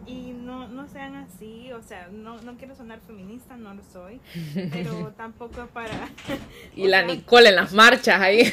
Y 0.07 0.33
no, 0.33 0.69
no 0.69 0.89
sean 0.89 1.15
así, 1.17 1.73
o 1.73 1.83
sea, 1.83 2.09
no, 2.13 2.41
no 2.43 2.57
quiero 2.57 2.75
sonar 2.75 3.01
feminista, 3.07 3.57
no 3.57 3.75
lo 3.75 3.83
soy, 3.93 4.21
pero 4.73 5.13
tampoco 5.17 5.67
para... 5.69 6.09
Y 6.77 6.89
la 6.89 6.99
sea, 6.99 7.07
Nicole 7.07 7.49
en 7.51 7.57
las 7.57 7.73
marchas 7.73 8.21
ahí, 8.21 8.53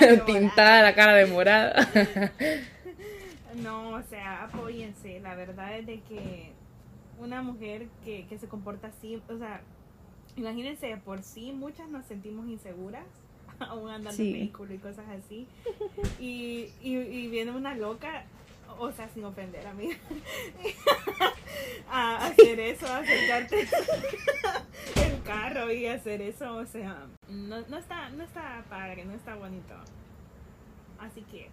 pintada 0.26 0.82
la 0.82 0.94
cara 0.94 1.14
de 1.14 1.26
morada. 1.26 1.88
No, 3.62 3.90
o 3.90 4.02
sea, 4.02 4.44
apóyense. 4.44 5.20
La 5.20 5.34
verdad 5.34 5.76
es 5.78 5.86
de 5.86 6.00
que 6.02 6.52
una 7.18 7.42
mujer 7.42 7.88
que, 8.04 8.26
que 8.28 8.38
se 8.38 8.46
comporta 8.48 8.88
así, 8.88 9.20
o 9.28 9.38
sea, 9.38 9.60
imagínense, 10.36 10.96
por 11.04 11.22
sí 11.22 11.52
muchas 11.52 11.88
nos 11.88 12.04
sentimos 12.06 12.46
inseguras, 12.48 13.04
aún 13.58 13.90
andando 13.90 14.12
Sí. 14.12 14.28
en 14.28 14.32
vehículo 14.34 14.74
y 14.74 14.78
cosas 14.78 15.04
así. 15.08 15.48
Y, 16.20 16.70
y, 16.80 16.96
y 16.98 17.28
viene 17.28 17.50
una 17.50 17.74
loca, 17.74 18.24
o 18.78 18.92
sea, 18.92 19.08
sin 19.08 19.24
ofender 19.24 19.66
a 19.66 19.74
mí, 19.74 19.90
a 21.90 22.26
hacer 22.26 22.60
eso, 22.60 22.86
a 22.86 22.98
acercarte 22.98 23.60
el 24.96 25.22
carro 25.22 25.72
y 25.72 25.86
hacer 25.86 26.20
eso, 26.22 26.56
o 26.56 26.66
sea, 26.66 27.06
no, 27.28 27.60
no, 27.68 27.78
está, 27.78 28.10
no 28.10 28.24
está 28.24 28.64
padre, 28.68 29.04
no 29.04 29.12
está 29.14 29.34
bonito. 29.36 29.74
Así 30.98 31.22
que, 31.22 31.48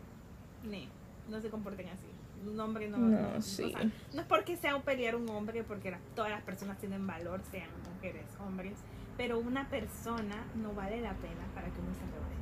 ne, 0.63 0.87
no 1.29 1.39
se 1.41 1.49
comporten 1.49 1.87
así. 1.89 2.05
Un 2.47 2.59
hombre 2.59 2.87
no, 2.89 2.97
No, 2.97 3.21
no, 3.31 3.37
o 3.37 3.41
sí. 3.41 3.71
sea, 3.71 3.83
no 4.13 4.21
es 4.21 4.27
porque 4.27 4.57
sea 4.57 4.75
un 4.75 4.81
pelear 4.83 5.15
un 5.15 5.27
hombre, 5.29 5.63
porque 5.63 5.91
la- 5.91 5.99
todas 6.15 6.29
las 6.31 6.43
personas 6.43 6.77
tienen 6.77 7.05
valor, 7.07 7.41
sean 7.51 7.69
mujeres, 7.95 8.25
hombres, 8.45 8.73
pero 9.17 9.39
una 9.39 9.67
persona 9.69 10.43
no 10.55 10.73
vale 10.73 11.01
la 11.01 11.13
pena 11.13 11.45
para 11.55 11.67
que 11.67 11.79
uno 11.79 11.93
se 11.93 12.01
rebaje. 12.01 12.35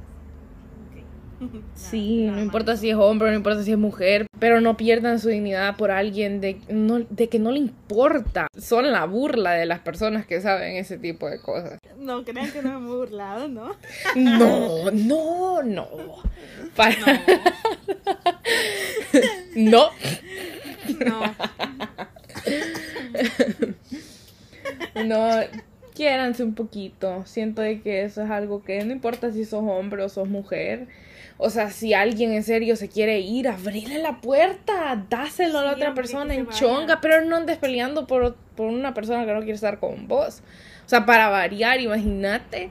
Sí, 1.76 2.26
no 2.28 2.42
importa 2.42 2.78
si 2.78 2.90
es 2.90 2.96
hombre, 2.96 3.30
no 3.32 3.36
importa 3.36 3.64
si 3.64 3.72
es 3.72 3.78
mujer, 3.78 4.26
pero 4.40 4.62
no 4.62 4.78
pierdan 4.78 5.20
su 5.20 5.30
dignidad 5.30 5.76
por 5.76 5.92
alguien 5.92 6.40
de, 6.42 6.60
no, 6.70 7.00
de 7.00 7.30
que 7.30 7.40
no 7.40 7.52
le 7.52 7.60
importa. 7.60 8.48
Son 8.58 8.92
la 8.92 9.06
burla 9.06 9.52
de 9.54 9.66
las 9.66 9.80
personas 9.80 10.26
que 10.26 10.42
saben 10.42 10.76
ese 10.78 10.98
tipo 10.98 11.30
de 11.30 11.40
cosas. 11.40 11.80
No 11.98 12.24
crean 12.24 12.52
que 12.52 12.62
no 12.62 12.80
me 12.80 12.88
he 12.88 12.96
burlado, 12.96 13.48
¿no? 13.48 13.76
No, 14.16 14.92
no, 14.94 15.64
no. 15.64 15.88
Para- 16.76 16.96
No. 19.56 19.90
No. 21.06 21.22
No, 25.06 25.30
quiéranse 25.94 26.44
un 26.44 26.56
poquito. 26.56 27.24
Siento 27.26 27.62
de 27.62 27.82
que 27.82 28.04
eso 28.04 28.24
es 28.24 28.30
algo 28.30 28.64
que 28.64 28.84
no 28.84 28.92
importa 28.94 29.32
si 29.32 29.46
sos 29.46 29.64
hombre 29.66 30.04
o 30.04 30.10
sos 30.10 30.28
mujer. 30.28 30.88
O 31.46 31.50
sea, 31.50 31.72
si 31.72 31.94
alguien 31.94 32.32
en 32.32 32.42
serio 32.42 32.78
se 32.78 32.88
quiere 32.88 33.20
ir, 33.20 33.50
abrile 33.50 34.00
la 34.00 34.22
puerta, 34.22 35.06
dáselo 35.10 35.60
a 35.60 35.66
la 35.66 35.72
otra 35.74 35.94
persona 35.94 36.34
en 36.34 36.48
chonga, 36.48 37.02
pero 37.02 37.20
no 37.26 37.36
andes 37.36 37.58
peleando 37.58 38.08
por, 38.08 38.36
por 38.56 38.68
una 38.68 38.94
persona 38.94 39.26
que 39.26 39.34
no 39.34 39.40
quiere 39.40 39.56
estar 39.56 39.78
con 39.78 40.08
vos. 40.08 40.42
O 40.86 40.90
sea, 40.90 41.06
para 41.06 41.28
variar, 41.28 41.82
imagínate, 41.82 42.70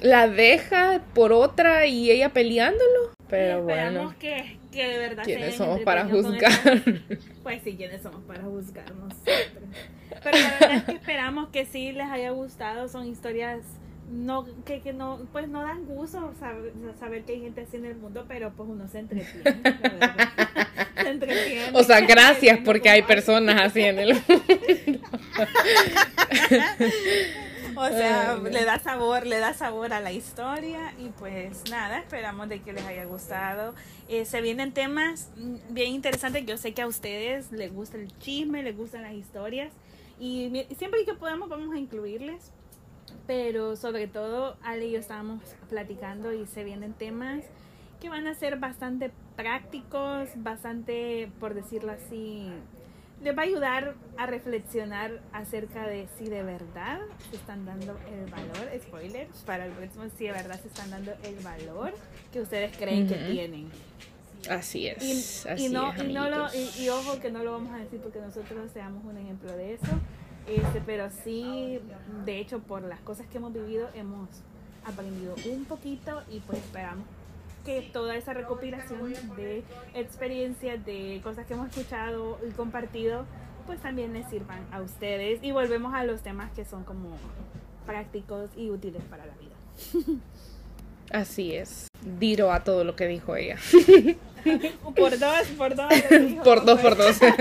la 0.00 0.26
deja 0.26 1.02
por 1.14 1.32
otra 1.32 1.86
y 1.86 2.10
ella 2.10 2.30
peleándolo. 2.30 3.12
Pero 3.28 3.62
bueno, 3.62 4.12
que, 4.18 4.58
que 4.72 4.88
de 4.88 4.98
verdad 4.98 5.22
¿quiénes 5.22 5.54
somos 5.54 5.80
para 5.82 6.04
juzgar? 6.06 6.82
Pues 7.44 7.62
sí, 7.62 7.76
¿quiénes 7.76 8.02
somos 8.02 8.24
para 8.24 8.42
juzgar 8.42 8.92
nosotros? 8.92 9.38
Pero 10.08 10.36
la 10.36 10.50
verdad 10.50 10.76
es 10.78 10.82
que 10.82 10.92
esperamos 10.94 11.48
que 11.50 11.64
sí 11.64 11.92
les 11.92 12.06
haya 12.08 12.30
gustado. 12.30 12.88
Son 12.88 13.06
historias 13.06 13.60
no 14.10 14.46
que, 14.64 14.80
que 14.80 14.92
no 14.92 15.20
pues 15.32 15.48
no 15.48 15.62
dan 15.62 15.84
gusto 15.86 16.32
saber, 16.38 16.72
saber 16.98 17.24
que 17.24 17.32
hay 17.32 17.40
gente 17.40 17.62
así 17.62 17.76
en 17.76 17.86
el 17.86 17.96
mundo, 17.96 18.24
pero 18.28 18.52
pues 18.52 18.68
uno 18.68 18.88
se 18.88 19.00
entretiene. 19.00 19.44
Se 20.94 21.10
entretiene. 21.10 21.70
O 21.74 21.82
sea, 21.82 22.00
gracias 22.00 22.60
porque 22.64 22.88
hay 22.88 23.02
personas 23.02 23.60
así 23.60 23.82
en 23.82 23.98
el 23.98 24.22
O 27.76 27.88
sea, 27.88 28.36
le 28.36 28.64
da 28.64 28.78
sabor, 28.78 29.26
le 29.26 29.38
da 29.38 29.52
sabor 29.54 29.92
a 29.92 30.00
la 30.00 30.12
historia 30.12 30.94
y 30.98 31.08
pues 31.08 31.68
nada, 31.70 31.98
esperamos 31.98 32.48
de 32.48 32.62
que 32.62 32.72
les 32.72 32.84
haya 32.86 33.04
gustado. 33.04 33.74
Eh, 34.08 34.24
se 34.24 34.40
vienen 34.40 34.72
temas 34.72 35.30
bien 35.70 35.92
interesantes. 35.92 36.46
Yo 36.46 36.56
sé 36.56 36.72
que 36.72 36.82
a 36.82 36.86
ustedes 36.86 37.50
les 37.52 37.72
gusta 37.72 37.96
el 37.96 38.16
chisme, 38.18 38.62
les 38.62 38.76
gustan 38.76 39.02
las 39.02 39.14
historias 39.14 39.72
y 40.20 40.66
siempre 40.76 41.04
que 41.04 41.14
podamos 41.14 41.48
vamos 41.48 41.74
a 41.74 41.78
incluirles. 41.78 42.52
Pero 43.26 43.76
sobre 43.76 44.06
todo, 44.06 44.56
Ale 44.62 44.86
y 44.86 44.92
yo 44.92 44.98
estábamos 44.98 45.40
platicando 45.68 46.32
y 46.32 46.46
se 46.46 46.64
vienen 46.64 46.92
temas 46.92 47.44
que 48.00 48.08
van 48.08 48.26
a 48.26 48.34
ser 48.34 48.58
bastante 48.58 49.10
prácticos, 49.36 50.28
bastante, 50.36 51.30
por 51.40 51.54
decirlo 51.54 51.92
así, 51.92 52.50
les 53.22 53.36
va 53.36 53.42
a 53.42 53.44
ayudar 53.46 53.94
a 54.18 54.26
reflexionar 54.26 55.22
acerca 55.32 55.86
de 55.86 56.06
si 56.18 56.26
de 56.26 56.42
verdad 56.42 57.00
se 57.30 57.36
están 57.36 57.64
dando 57.64 57.96
el 58.12 58.30
valor, 58.30 58.68
spoiler, 58.78 59.28
para 59.46 59.66
el 59.66 59.72
próximo, 59.72 60.04
si 60.18 60.24
de 60.24 60.32
verdad 60.32 60.60
se 60.60 60.68
están 60.68 60.90
dando 60.90 61.12
el 61.24 61.36
valor 61.36 61.94
que 62.32 62.42
ustedes 62.42 62.76
creen 62.76 63.08
que 63.08 63.14
tienen. 63.14 63.70
Así 64.50 64.88
es, 64.88 65.02
y 65.02 65.48
así 65.48 65.68
no, 65.70 65.90
es, 65.94 66.04
y, 66.04 66.12
no 66.12 66.28
lo, 66.28 66.44
amiguitos. 66.44 66.78
y, 66.78 66.84
y 66.84 66.88
ojo 66.90 67.18
que 67.18 67.30
no 67.30 67.42
lo 67.42 67.52
vamos 67.52 67.72
a 67.72 67.78
decir 67.78 67.98
porque 68.00 68.20
nosotros 68.20 68.70
seamos 68.72 69.02
un 69.02 69.16
ejemplo 69.16 69.50
de 69.56 69.72
eso, 69.72 69.98
este, 70.46 70.82
pero 70.84 71.10
sí, 71.10 71.80
de 72.24 72.38
hecho, 72.38 72.60
por 72.60 72.82
las 72.82 73.00
cosas 73.00 73.26
que 73.26 73.38
hemos 73.38 73.52
vivido, 73.52 73.88
hemos 73.94 74.28
aprendido 74.84 75.34
un 75.50 75.64
poquito 75.64 76.22
y 76.30 76.40
pues 76.40 76.58
esperamos 76.58 77.06
que 77.64 77.80
toda 77.92 78.14
esa 78.14 78.34
recopilación 78.34 79.14
de 79.36 79.64
experiencias, 79.94 80.84
de 80.84 81.20
cosas 81.22 81.46
que 81.46 81.54
hemos 81.54 81.68
escuchado 81.70 82.38
y 82.46 82.50
compartido, 82.52 83.24
pues 83.66 83.80
también 83.80 84.12
les 84.12 84.28
sirvan 84.28 84.60
a 84.70 84.82
ustedes. 84.82 85.42
Y 85.42 85.52
volvemos 85.52 85.94
a 85.94 86.04
los 86.04 86.20
temas 86.20 86.52
que 86.52 86.64
son 86.64 86.84
como 86.84 87.16
prácticos 87.86 88.50
y 88.56 88.70
útiles 88.70 89.02
para 89.04 89.24
la 89.24 89.34
vida. 89.36 90.20
Así 91.10 91.54
es. 91.54 91.88
Diro 92.18 92.52
a 92.52 92.64
todo 92.64 92.84
lo 92.84 92.96
que 92.96 93.06
dijo 93.06 93.36
ella. 93.36 93.56
Por 94.94 95.18
dos, 95.18 95.46
por 95.56 95.74
dos. 95.74 95.88
dijo, 96.10 96.42
por 96.42 96.64
dos, 96.66 96.78
por 96.80 96.96
pues. 96.96 97.18
dos. 97.18 97.32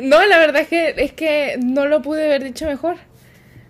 no, 0.00 0.24
la 0.26 0.38
verdad 0.38 0.62
es 0.62 0.68
que 0.68 0.94
es 0.96 1.12
que 1.12 1.58
no 1.62 1.86
lo 1.86 2.02
pude 2.02 2.24
haber 2.26 2.44
dicho 2.44 2.66
mejor. 2.66 2.96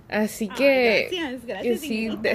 Así 0.08 0.48
Ah, 0.52 0.54
que 0.56 1.08
gracias, 1.10 1.40
que 1.40 1.46
gracias. 1.46 1.80
sí, 1.80 2.04
Ingrid. 2.06 2.30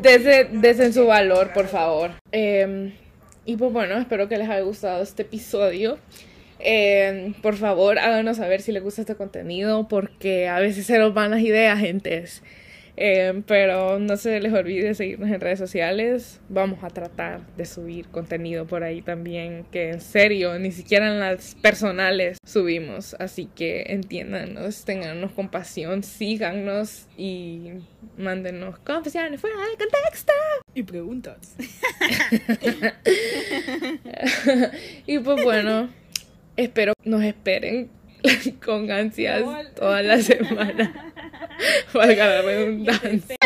de- 0.00 0.84
en 0.84 0.92
su 0.94 1.06
valor, 1.06 1.52
por 1.52 1.66
favor. 1.66 2.12
Eh, 2.32 2.92
y 3.44 3.56
pues 3.56 3.72
bueno, 3.72 3.98
espero 3.98 4.28
que 4.28 4.38
les 4.38 4.48
haya 4.48 4.60
gustado 4.60 5.02
este 5.02 5.22
episodio. 5.22 5.98
Eh, 6.60 7.34
por 7.42 7.56
favor, 7.56 7.98
háganos 7.98 8.38
saber 8.38 8.62
si 8.62 8.72
les 8.72 8.82
gusta 8.82 9.02
este 9.02 9.14
contenido, 9.16 9.86
porque 9.88 10.48
a 10.48 10.58
veces 10.60 10.86
se 10.86 10.98
nos 10.98 11.12
van 11.14 11.30
las 11.30 11.40
ideas, 11.40 11.78
gentes. 11.78 12.42
Eh, 13.00 13.44
pero 13.46 14.00
no 14.00 14.16
se 14.16 14.40
les 14.40 14.52
olvide 14.52 14.92
seguirnos 14.92 15.30
en 15.30 15.40
redes 15.40 15.60
sociales. 15.60 16.40
Vamos 16.48 16.82
a 16.82 16.88
tratar 16.88 17.46
de 17.56 17.64
subir 17.64 18.08
contenido 18.08 18.66
por 18.66 18.82
ahí 18.82 19.02
también, 19.02 19.64
que 19.70 19.90
en 19.90 20.00
serio, 20.00 20.58
ni 20.58 20.72
siquiera 20.72 21.06
en 21.06 21.20
las 21.20 21.54
personales 21.54 22.38
subimos. 22.44 23.14
Así 23.20 23.48
que 23.54 23.84
entiéndanos, 23.86 24.84
tenganos 24.84 25.30
compasión, 25.30 26.02
síganos 26.02 27.06
y 27.16 27.70
mándenos 28.16 28.80
confesiones 28.80 29.40
fuera 29.40 29.58
de 29.58 29.76
contexto. 29.76 30.32
Y 30.74 30.82
preguntas. 30.82 31.54
y 35.06 35.20
pues 35.20 35.44
bueno, 35.44 35.88
espero 36.56 36.94
nos 37.04 37.22
esperen 37.22 37.90
con 38.64 38.90
ansias 38.90 39.44
toda 39.74 40.02
la 40.02 40.20
semana. 40.22 41.12
Valga 41.92 42.26
la 42.26 42.42
redundancia. 42.42 43.36